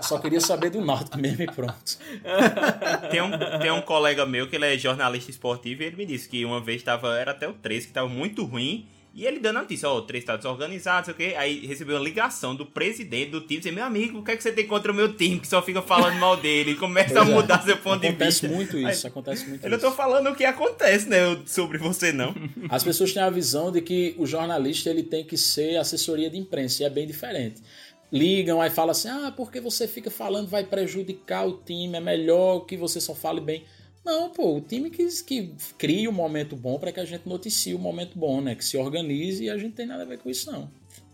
[0.00, 1.98] só queria saber do Náutico mesmo e pronto.
[3.10, 3.30] Tem um,
[3.60, 6.58] tem um colega meu que ele é jornalista esportivo e ele me disse que uma
[6.58, 8.86] vez tava, era até o 13, que tava muito ruim.
[9.16, 11.34] E ele dando a notícia, ó, o 3 tá desorganizado, sei o quê.
[11.38, 14.42] Aí recebeu uma ligação do presidente do time, dizendo, meu amigo, o que é que
[14.42, 16.74] você tem contra o meu time, que só fica falando mal dele?
[16.74, 17.34] Começa Pois a é.
[17.34, 18.48] mudar seu ponto de Acontece vista.
[18.48, 19.86] muito isso, acontece muito Eu não isso.
[19.86, 22.34] tô falando o que acontece, né, eu- sobre você, não.
[22.68, 26.36] As pessoas têm a visão de que o jornalista ele tem que ser assessoria de
[26.36, 27.62] imprensa, e é bem diferente.
[28.12, 32.60] Ligam, aí fala assim: ah, porque você fica falando vai prejudicar o time, é melhor
[32.60, 33.64] que você só fale bem.
[34.04, 37.74] Não, pô, o time que, que cria um momento bom para que a gente noticie
[37.74, 38.54] o momento bom, né?
[38.54, 40.70] Que se organize e a gente tem nada a ver com isso, não.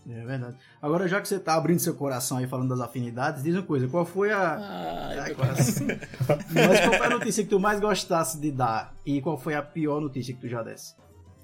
[0.09, 0.57] É verdade.
[0.81, 3.87] Agora, já que você tá abrindo seu coração aí falando das afinidades, diz uma coisa,
[3.87, 4.57] qual foi a.
[4.57, 5.87] Ai, Ai, meu coração.
[5.87, 8.95] Mas qual foi a notícia que tu mais gostasse de dar?
[9.05, 10.95] E qual foi a pior notícia que tu já desse?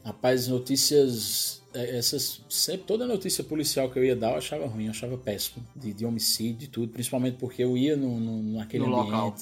[0.04, 1.62] Rapaz, notícias.
[1.74, 5.18] é, Essas, sempre, toda notícia policial que eu ia dar eu achava ruim, eu achava
[5.18, 5.64] péssimo.
[5.76, 6.92] De, de homicídio, de tudo.
[6.92, 9.12] Principalmente porque eu ia no, no- naquele No ambiente.
[9.14, 9.36] local.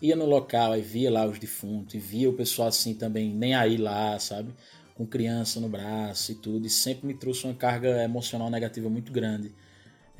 [0.00, 3.54] Ia no local, aí via lá os defuntos, e via o pessoal assim também, nem
[3.54, 4.54] aí lá, sabe?
[4.94, 6.66] Com criança no braço e tudo.
[6.66, 9.52] E sempre me trouxe uma carga emocional negativa muito grande.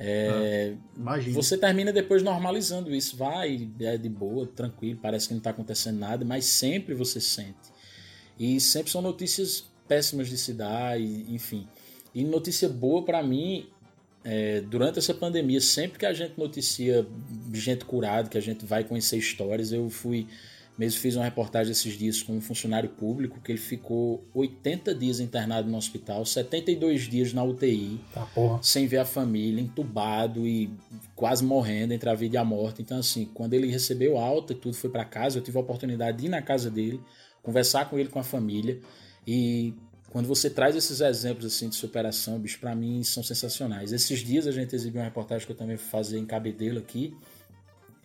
[0.01, 1.33] É, Imagina.
[1.33, 5.99] você termina depois normalizando isso, vai, é de boa, tranquilo, parece que não está acontecendo
[5.99, 7.69] nada, mas sempre você sente.
[8.39, 11.67] E sempre são notícias péssimas de se dar, e, enfim.
[12.15, 13.67] E notícia boa para mim,
[14.23, 17.05] é, durante essa pandemia, sempre que a gente noticia
[17.53, 20.27] gente curada, que a gente vai conhecer histórias, eu fui,
[20.77, 25.21] mesmo fiz uma reportagem esses dias com um funcionário público que ele ficou 80 dias
[25.21, 28.27] internado no hospital, 72 dias na UTI Tá,
[28.61, 30.69] sem ver a família, entubado e
[31.15, 32.81] quase morrendo entre a vida e a morte.
[32.81, 36.17] Então, assim, quando ele recebeu alta e tudo foi para casa, eu tive a oportunidade
[36.17, 36.99] de ir na casa dele,
[37.41, 38.79] conversar com ele, com a família.
[39.25, 39.73] E
[40.09, 43.91] quando você traz esses exemplos assim de superação, bicho, para mim são sensacionais.
[43.91, 47.13] Esses dias a gente exibiu uma reportagem que eu também fazer em Cabedelo aqui.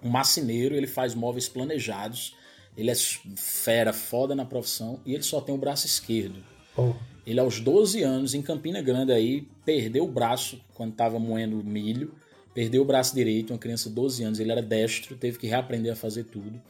[0.02, 2.36] Um marceneiro, ele faz móveis planejados.
[2.76, 6.42] Ele é fera, foda na profissão e ele só tem o braço esquerdo.
[6.74, 6.98] Porra.
[7.26, 12.12] Ele, aos 12 anos, em Campina Grande, aí, perdeu o braço quando estava moendo milho,
[12.52, 15.92] perdeu o braço direito, uma criança de 12 anos, ele era destro, teve que reaprender
[15.92, 16.61] a fazer tudo.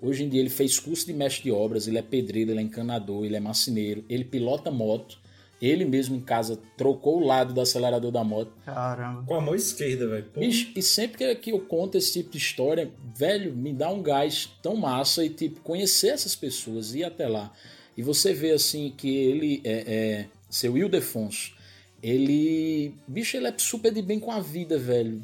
[0.00, 2.62] Hoje em dia ele fez curso de mestre de obras, ele é pedreiro, ele é
[2.62, 5.18] encanador, ele é marceneiro, ele pilota moto,
[5.60, 8.52] ele mesmo em casa trocou o lado do acelerador da moto.
[8.64, 9.22] Caramba.
[9.22, 10.26] Com a mão esquerda, velho.
[10.36, 14.50] E sempre que, que eu conto esse tipo de história, velho, me dá um gás
[14.62, 17.52] tão massa e, tipo, conhecer essas pessoas, ir até lá.
[17.96, 21.54] E você vê, assim, que ele, é, é, seu Ildefonso,
[22.02, 25.22] ele, bicho, ele é super de bem com a vida, velho.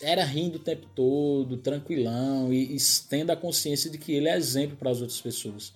[0.00, 4.36] Era rindo o tempo todo, tranquilão, e, e tendo a consciência de que ele é
[4.36, 5.72] exemplo para as outras pessoas.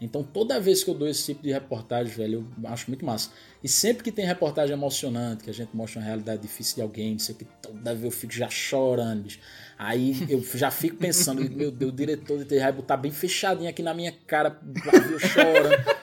[0.00, 3.30] Então, toda vez que eu dou esse tipo de reportagem, velho, eu acho muito massa.
[3.62, 7.12] E sempre que tem reportagem emocionante, que a gente mostra uma realidade difícil de alguém,
[7.12, 9.38] não sei o que, toda vez eu fico já chorando, bicho.
[9.78, 13.68] Aí eu já fico pensando, meu Deus, o diretor de TR vai botar bem fechadinho
[13.68, 14.58] aqui na minha cara,
[15.10, 15.99] eu chorando.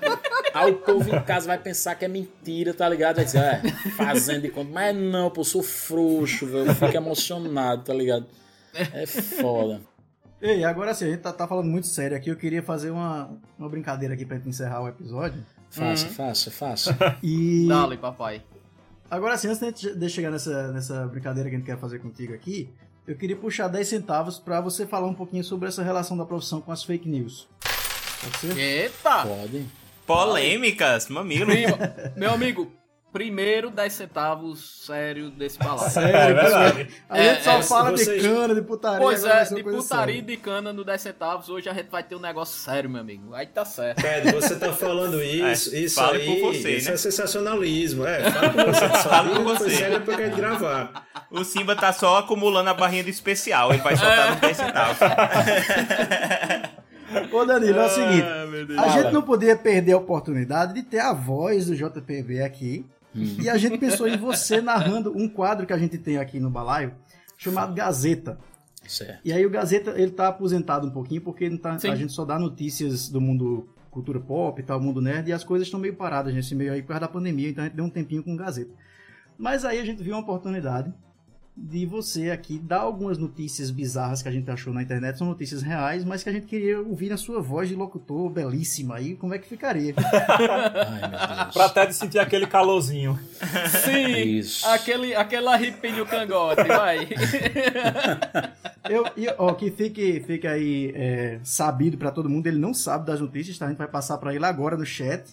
[0.54, 3.18] Aí o povo em casa vai pensar que é mentira, tá ligado?
[3.18, 3.62] Vai dizer, é,
[3.96, 4.72] fazendo de conta.
[4.72, 6.68] Mas não, pô, eu sou frouxo, velho.
[6.68, 8.26] Eu fico emocionado, tá ligado?
[8.74, 9.82] É foda.
[10.42, 12.30] Ei, agora sim, a gente tá, tá falando muito sério aqui.
[12.30, 15.44] Eu queria fazer uma, uma brincadeira aqui pra gente encerrar o episódio.
[15.70, 17.18] Faça, faça, faça.
[17.24, 17.68] E.
[17.68, 18.42] Dale, papai.
[19.10, 22.70] Agora sim, antes de chegar nessa, nessa brincadeira que a gente quer fazer contigo aqui,
[23.08, 26.62] eu queria puxar 10 centavos pra você falar um pouquinho sobre essa relação da profissão
[26.62, 27.48] com as fake news.
[28.22, 28.58] Pode ser?
[28.58, 29.26] Eita!
[29.26, 29.66] Pode.
[30.08, 31.46] Polêmicas, mamilo.
[31.52, 31.78] Primo,
[32.16, 32.72] meu amigo,
[33.12, 35.90] primeiro 10 centavos sério desse balaio.
[35.90, 36.88] Sério, É verdade.
[37.10, 39.00] A gente É, só é, fala vocês- de cana, de putaria.
[39.00, 42.16] Pois é, de putaria e de cana no 10 centavos, hoje a gente vai ter
[42.16, 43.34] um negócio sério, meu amigo.
[43.34, 44.02] Aí tá certo.
[44.02, 46.94] Pedro, você tá falando isso, É, isso fale aí, por você, isso né?
[46.94, 49.70] é sensacionalismo, é, fala por você, por que foi você.
[49.72, 51.08] sério depois que a gente gravar.
[51.32, 54.98] O Simba tá só acumulando a barrinha do especial, ele vai soltar nos 10 centavos.
[57.32, 58.24] Ô Danilo, é o seguinte.
[58.26, 58.80] Ah, meu Deus.
[58.80, 62.86] A gente não podia perder a oportunidade de ter a voz do JPB aqui.
[63.16, 66.50] E a gente pensou em você narrando um quadro que a gente tem aqui no
[66.50, 66.94] Balaio,
[67.38, 68.38] chamado Gazeta.
[68.88, 69.20] Certo.
[69.26, 72.38] E aí o Gazeta, ele tá aposentado um pouquinho, porque tá- a gente só dá
[72.38, 76.32] notícias do mundo cultura pop e tal, mundo nerd, e as coisas estão meio paradas
[76.34, 78.38] nesse meio aí por causa da pandemia, então a gente deu um tempinho com o
[78.38, 78.70] Gazeta.
[79.38, 80.94] Mas aí a gente viu uma oportunidade
[81.60, 85.64] de você aqui dar algumas notícias bizarras que a gente achou na internet, são notícias
[85.64, 89.34] reais, mas que a gente queria ouvir na sua voz de locutor belíssima aí, como
[89.34, 89.96] é que ficaria?
[89.98, 91.52] Ai.
[91.52, 93.20] Pra até de sentir aquele calorzinho.
[93.84, 94.68] Sim, Isso.
[94.68, 97.08] aquele, aquele arrepio cangote, vai.
[98.88, 103.06] Eu, e, ó, que fique, fique aí é, sabido pra todo mundo, ele não sabe
[103.06, 103.66] das notícias, tá?
[103.66, 105.24] A gente vai passar pra ele agora no chat,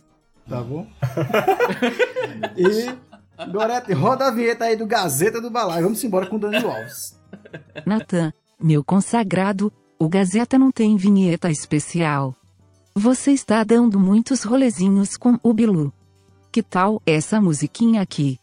[0.48, 0.86] tá bom?
[2.56, 3.13] e,
[3.50, 5.84] Gorete, roda a vinheta aí do Gazeta do Balaio.
[5.84, 7.18] Vamos embora com o Danilo Alves.
[7.84, 12.34] Natan, Meu consagrado, o Gazeta não tem vinheta especial.
[12.94, 15.92] Você está dando muitos rolezinhos com o Bilu.
[16.52, 18.38] Que tal essa musiquinha aqui?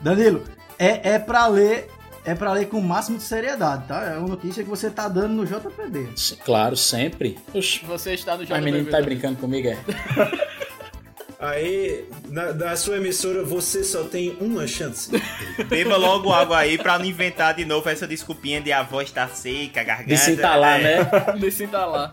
[0.00, 0.44] Danilo,
[0.78, 1.88] é, é pra ler.
[2.24, 4.02] É pra ler com o máximo de seriedade, tá?
[4.02, 6.08] É uma notícia que você tá dando no JPB.
[6.16, 7.38] Se- Claro, sempre.
[7.54, 8.64] Oxi, Você está no mas JBB.
[8.64, 9.78] menino tá brincando comigo, é?
[11.38, 15.10] Aí, na, da sua emissora, você só tem uma chance.
[15.68, 19.28] Beba logo água aí pra não inventar de novo essa desculpinha de a voz tá
[19.28, 20.08] seca, a garganta.
[20.08, 20.82] De se entalar, é.
[21.04, 21.10] né?
[21.38, 22.10] Deixa eu tá lá.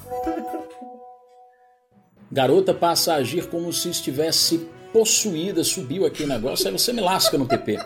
[2.31, 7.01] Garota passa a agir como se estivesse possuída, subiu aqui o negócio, aí você me
[7.01, 7.79] lasca no PP.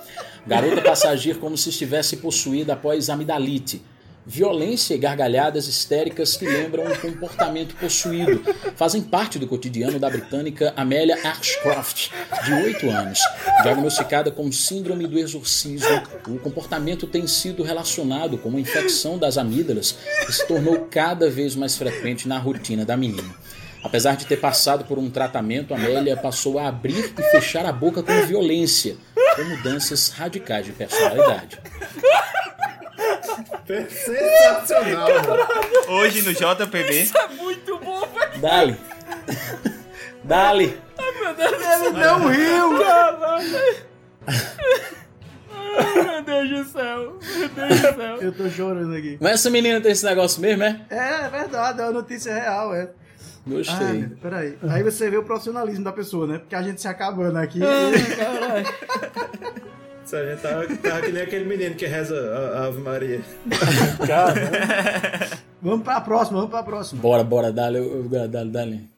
[0.48, 3.82] Garota passa a agir como se estivesse possuída após amidalite.
[4.26, 8.42] Violência e gargalhadas histéricas que lembram um comportamento possuído
[8.78, 12.12] fazem parte do cotidiano da britânica Amelia Ashcroft,
[12.46, 13.20] de 8 anos.
[13.62, 19.98] Diagnosticada com síndrome do exorcismo, o comportamento tem sido relacionado com uma infecção das amígdalas
[20.26, 23.36] que se tornou cada vez mais frequente na rotina da menina.
[23.84, 28.02] Apesar de ter passado por um tratamento, Amélia passou a abrir e fechar a boca
[28.02, 28.98] com violência,
[29.38, 31.60] com mudanças radicais de personalidade.
[33.90, 35.48] Sensacional, mano.
[35.90, 37.12] Hoje no JPB.
[37.16, 38.42] É muito bom, velho.
[38.42, 38.78] Dali!
[40.24, 40.82] Dali!
[41.38, 42.72] Ele não riu!
[46.04, 47.20] Meu Deus do céu.
[47.22, 48.18] Meu Deus do céu.
[48.22, 49.18] Eu tô chorando aqui.
[49.22, 50.82] Mas essa menina tem esse negócio mesmo, é?
[50.90, 52.90] É, é verdade, é uma notícia real, é.
[53.48, 54.02] Ah, Gostei.
[54.02, 54.58] Deus, peraí.
[54.70, 56.38] Aí você vê o profissionalismo da pessoa, né?
[56.40, 57.60] Porque a gente se acabando aqui.
[60.06, 63.22] Isso a gente tava, tava que nem aquele menino que reza a, a Ave Maria.
[64.08, 64.34] Cara,
[65.62, 67.02] vamos pra próxima, vamos pra próxima.
[67.02, 67.80] Bora, bora, dali,
[68.30, 68.90] dali, dali.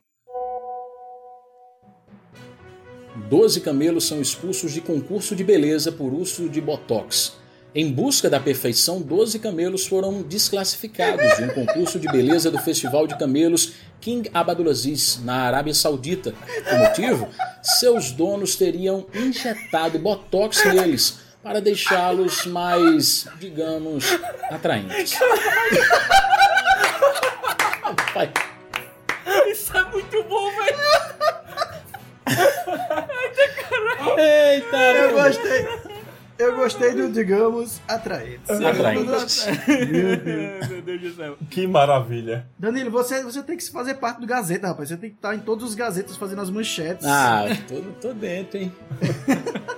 [3.28, 7.39] Doze camelos são expulsos de concurso de beleza por uso de botox.
[7.74, 13.06] Em busca da perfeição, 12 camelos foram desclassificados de um concurso de beleza do Festival
[13.06, 16.34] de Camelos King Abdulaziz, na Arábia Saudita.
[16.72, 17.30] O motivo?
[17.62, 24.06] Seus donos teriam injetado botox neles para deixá-los mais, digamos,
[24.50, 25.20] atraentes.
[29.52, 30.80] Isso é muito bom, velho.
[34.18, 34.78] Eita!
[34.78, 35.89] Eu gostei.
[36.40, 38.50] Eu gostei do, digamos, atraente.
[38.50, 39.46] Atraentes.
[39.68, 40.68] Meu Deus.
[40.70, 41.38] Meu Deus do céu.
[41.50, 42.48] que maravilha.
[42.58, 44.88] Danilo, você, você tem que se fazer parte do Gazeta, rapaz.
[44.88, 47.06] Você tem que estar em todos os Gazetas fazendo as manchetes.
[47.06, 48.72] Ah, tô, tô dentro, hein?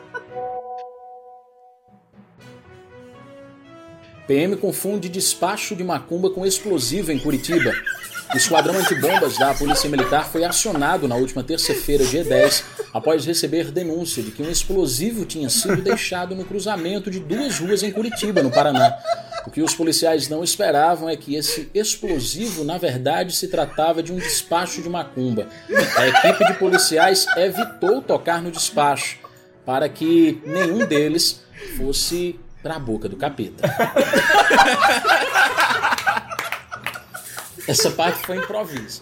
[4.28, 7.74] PM confunde despacho de macumba com explosivo em Curitiba.
[8.34, 12.63] O esquadrão antibombas da Polícia Militar foi acionado na última terça-feira, dia 10,
[12.93, 17.84] após receber denúncia de que um explosivo tinha sido deixado no cruzamento de duas ruas
[17.84, 18.95] em Curitiba, no Paraná.
[19.45, 24.13] O que os policiais não esperavam é que esse explosivo, na verdade, se tratava de
[24.13, 25.47] um despacho de macumba.
[25.97, 29.19] A equipe de policiais evitou tocar no despacho
[29.65, 31.41] para que nenhum deles
[31.75, 33.67] fosse para a boca do capeta.
[37.72, 39.01] Essa parte foi improviso.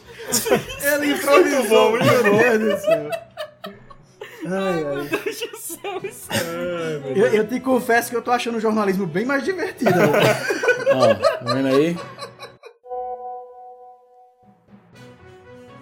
[0.81, 3.09] Ele improvisou, meu Deus do céu.
[4.45, 5.29] Ai, ai.
[5.29, 9.89] Isso é Eu, eu te confesso que eu tô achando o jornalismo bem mais divertido.
[9.89, 10.37] agora.
[10.93, 11.97] Ó, tá vendo aí?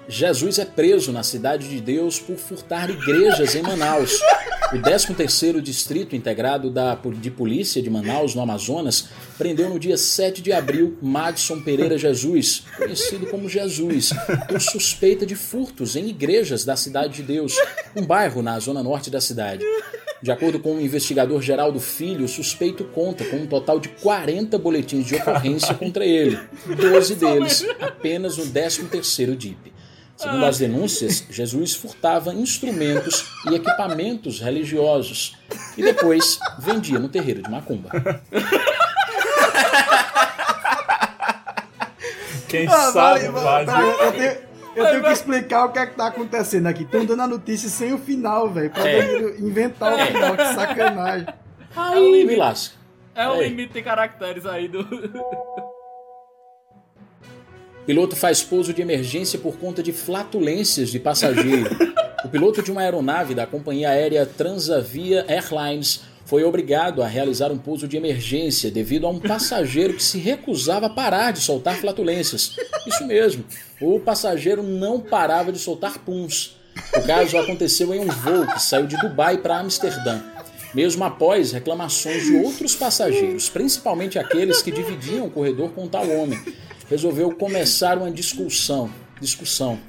[0.07, 4.17] Jesus é preso na Cidade de Deus por furtar igrejas em Manaus.
[4.74, 9.07] O 13º Distrito Integrado da, de Polícia de Manaus, no Amazonas,
[9.38, 14.11] prendeu no dia 7 de abril Madison Pereira Jesus, conhecido como Jesus,
[14.49, 17.55] por suspeita de furtos em igrejas da Cidade de Deus,
[17.95, 19.63] um bairro na zona norte da cidade.
[20.22, 24.57] De acordo com o investigador Geraldo Filho, o suspeito conta com um total de 40
[24.57, 29.76] boletins de ocorrência contra ele, 12 deles apenas no 13º DIP.
[30.18, 35.38] Segundo as denúncias, Jesus furtava instrumentos e equipamentos religiosos
[35.78, 37.89] e depois vendia no terreiro de Macumba.
[42.49, 44.38] Quem Ah, sabe vai, vai, eu tenho,
[44.76, 46.84] eu tenho que explicar o que é que tá acontecendo aqui.
[46.84, 48.70] Estão dando a notícia sem o final, velho.
[48.72, 49.01] Pra É.
[49.01, 51.28] Danilo inventar o final, que sacanagem.
[51.76, 52.76] Aí me lasca.
[53.13, 53.49] É o Ei.
[53.49, 54.84] limite de caracteres aí do.
[57.88, 61.69] Piloto faz pouso de emergência por conta de flatulências de passageiro.
[62.25, 67.57] O piloto de uma aeronave da companhia aérea Transavia Airlines foi obrigado a realizar um
[67.59, 72.57] pouso de emergência devido a um passageiro que se recusava a parar de soltar flatulências.
[72.85, 73.45] Isso mesmo,
[73.79, 76.57] o passageiro não parava de soltar puns.
[76.97, 80.19] O caso aconteceu em um voo que saiu de Dubai para Amsterdã.
[80.73, 86.38] Mesmo após reclamações de outros passageiros, principalmente aqueles que dividiam o corredor com tal homem,
[86.89, 88.89] resolveu começar uma discussão.
[89.19, 89.79] discussão.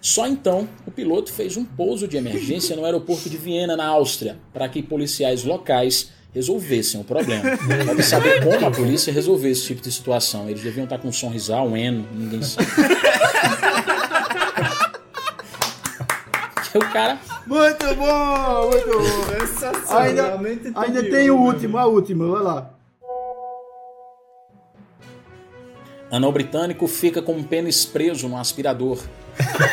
[0.00, 4.38] Só então o piloto fez um pouso de emergência no aeroporto de Viena, na Áustria,
[4.52, 7.56] para que policiais locais resolvessem o problema.
[7.84, 10.48] Deve saber como a polícia resolveu esse tipo de situação.
[10.48, 12.68] Eles deviam estar com um sorrisal, um eno, ninguém sabe.
[16.74, 19.46] o cara Muito bom, muito bom.
[19.46, 20.02] Sensacional.
[20.02, 20.38] Ainda,
[20.76, 22.77] ainda tem o último, meu a última, vai lá.
[26.10, 28.98] Anão britânico fica com um pênis preso no aspirador.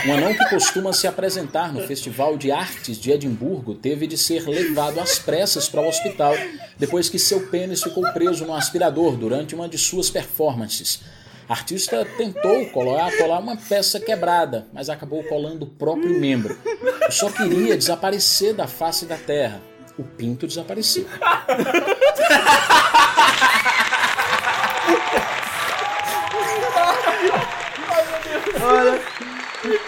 [0.06, 4.48] Um anão que costuma se apresentar no Festival de Artes de Edimburgo teve de ser
[4.48, 6.36] levado às pressas para o hospital
[6.78, 11.02] depois que seu pênis ficou preso no aspirador durante uma de suas performances.
[11.48, 16.58] A artista tentou colar, colar uma peça quebrada, mas acabou colando o próprio membro.
[17.10, 19.62] Só queria desaparecer da face da terra.
[19.98, 21.06] O pinto desapareceu.
[28.66, 29.00] Olha.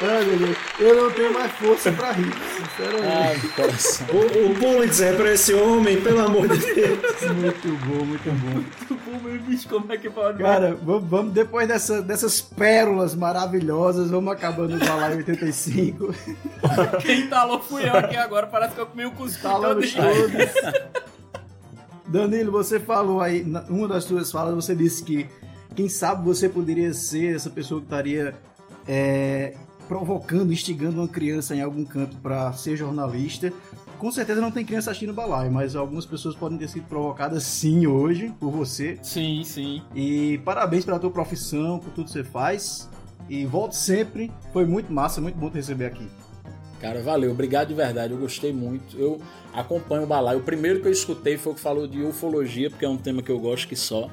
[0.01, 0.57] Ai, meu Deus.
[0.79, 3.05] Eu não tenho mais força pra rir, sinceramente.
[3.05, 4.07] Ai.
[4.11, 6.99] O, o Pulitzer pra esse homem, pelo amor de Deus.
[7.35, 8.97] Muito bom, muito bom.
[9.05, 10.39] Pô, meu bicho, como é que pode?
[10.41, 16.13] Cara, vamos, vamos- depois dessa- dessas pérolas maravilhosas, vamos acabando o Balai 85.
[17.01, 18.47] Quem talou fui eu aqui agora.
[18.47, 19.93] Parece que eu comi o cuscuz todinho.
[19.93, 20.53] todos.
[22.07, 25.27] Danilo, você falou aí, na- uma das suas falas, você disse que
[25.75, 28.33] quem sabe você poderia ser essa pessoa que estaria
[28.87, 29.55] é,
[29.87, 33.51] provocando, instigando uma criança em algum canto para ser jornalista.
[33.97, 37.87] Com certeza não tem criança assistindo Balai, mas algumas pessoas podem ter sido provocadas sim
[37.87, 38.99] hoje por você.
[39.01, 39.81] Sim, sim.
[39.95, 42.89] E parabéns pela tua profissão, por tudo que você faz.
[43.27, 44.31] E volte sempre.
[44.53, 46.07] Foi muito massa, muito bom te receber aqui.
[46.79, 48.95] Cara, valeu, obrigado de verdade, eu gostei muito.
[48.97, 49.19] Eu
[49.51, 50.35] acompanho o Balai.
[50.35, 53.23] O primeiro que eu escutei foi o que falou de ufologia, porque é um tema
[53.23, 54.09] que eu gosto que só.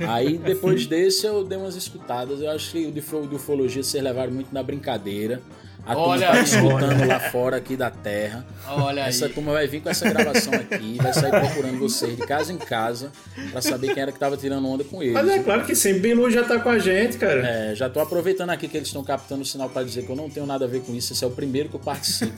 [0.00, 2.40] Aí depois desse eu dei umas escutadas.
[2.40, 5.40] Eu acho que o de ufo- de ufologia vocês levaram muito na brincadeira.
[5.86, 6.44] A turma Olha tá aí.
[6.44, 8.44] escutando lá fora aqui da terra.
[8.66, 9.08] Olha aí.
[9.08, 12.58] Essa turma vai vir com essa gravação aqui, vai sair procurando vocês de casa em
[12.58, 13.10] casa
[13.50, 15.14] pra saber quem era que tava tirando onda com eles.
[15.14, 17.40] Mas é claro que sim, Bilu já tá com a gente, cara.
[17.46, 20.16] É, já tô aproveitando aqui que eles estão captando o sinal para dizer que eu
[20.16, 21.14] não tenho nada a ver com isso.
[21.14, 22.32] Esse é o primeiro que eu participo.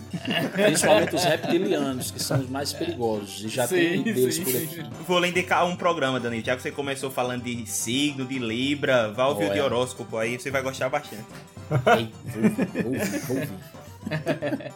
[0.52, 3.42] Principalmente os reptilianos, que são os mais perigosos.
[3.44, 4.64] E já tem Sim, um deles sim, por sim.
[4.64, 4.84] aqui.
[5.06, 6.44] Vou lhe indicar um programa, Danilo.
[6.44, 9.54] Já que você começou falando de signo, de Libra, vá ouvir o Olha.
[9.54, 11.24] de horóscopo aí, você vai gostar bastante.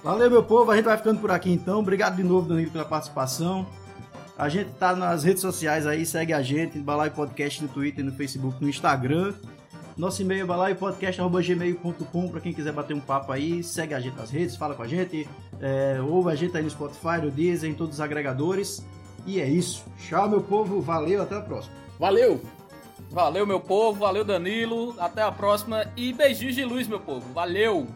[0.02, 0.70] Valeu, meu povo.
[0.70, 1.80] A gente vai ficando por aqui então.
[1.80, 3.66] Obrigado de novo, Danilo, pela participação.
[4.36, 8.12] A gente tá nas redes sociais aí, segue a gente, Balai Podcast no Twitter, no
[8.12, 9.32] Facebook, no Instagram.
[9.96, 14.30] Nosso e-mail é balaiopodcast.gmail.com pra quem quiser bater um papo aí, segue a gente nas
[14.30, 15.28] redes, fala com a gente,
[15.60, 18.84] é, ouve a gente aí no Spotify, no Deezer, em todos os agregadores.
[19.24, 19.84] E é isso.
[19.98, 20.80] Tchau, meu povo.
[20.80, 21.74] Valeu, até a próxima.
[21.98, 22.40] Valeu!
[23.14, 24.00] Valeu, meu povo.
[24.00, 24.96] Valeu, Danilo.
[24.98, 25.86] Até a próxima.
[25.96, 27.32] E beijinhos de luz, meu povo.
[27.32, 27.86] Valeu.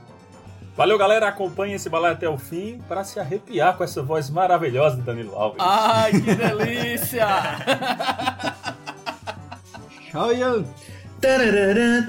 [0.76, 1.26] Valeu, galera.
[1.26, 5.34] Acompanhe esse balai até o fim para se arrepiar com essa voz maravilhosa de Danilo
[5.34, 5.58] Alves.
[5.60, 7.26] Ai, que delícia.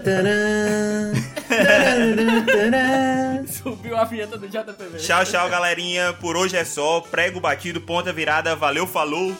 [0.03, 1.11] Tarã.
[3.47, 4.99] Subiu a vinheta do JPV.
[4.99, 6.13] Tchau, tchau, galerinha.
[6.13, 7.01] Por hoje é só.
[7.01, 8.55] Prego batido, ponta virada.
[8.55, 9.35] Valeu, falou.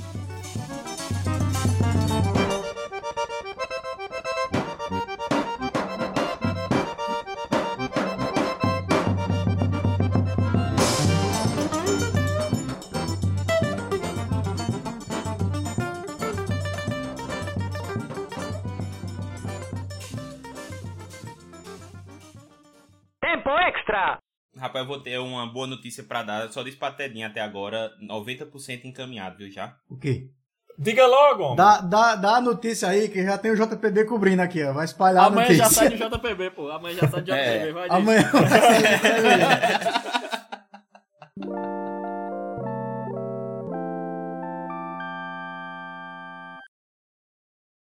[24.80, 26.52] Rapaz, eu vou ter uma boa notícia pra dar.
[26.52, 29.76] Só disse pra Tedinha até agora, 90% encaminhado, viu já?
[29.90, 30.30] O quê?
[30.78, 31.58] Diga logo, homem.
[31.58, 34.72] Dá, dá, dá a notícia aí que já tem o JPB cobrindo aqui, ó.
[34.72, 35.64] Vai espalhar a Amanhã notícia.
[35.66, 36.70] já sai do JPB, pô.
[36.72, 37.40] Amanhã já sai do JPB.
[37.70, 37.72] É.
[37.74, 37.96] Vai disso.
[37.96, 38.60] Amanhã vai ser.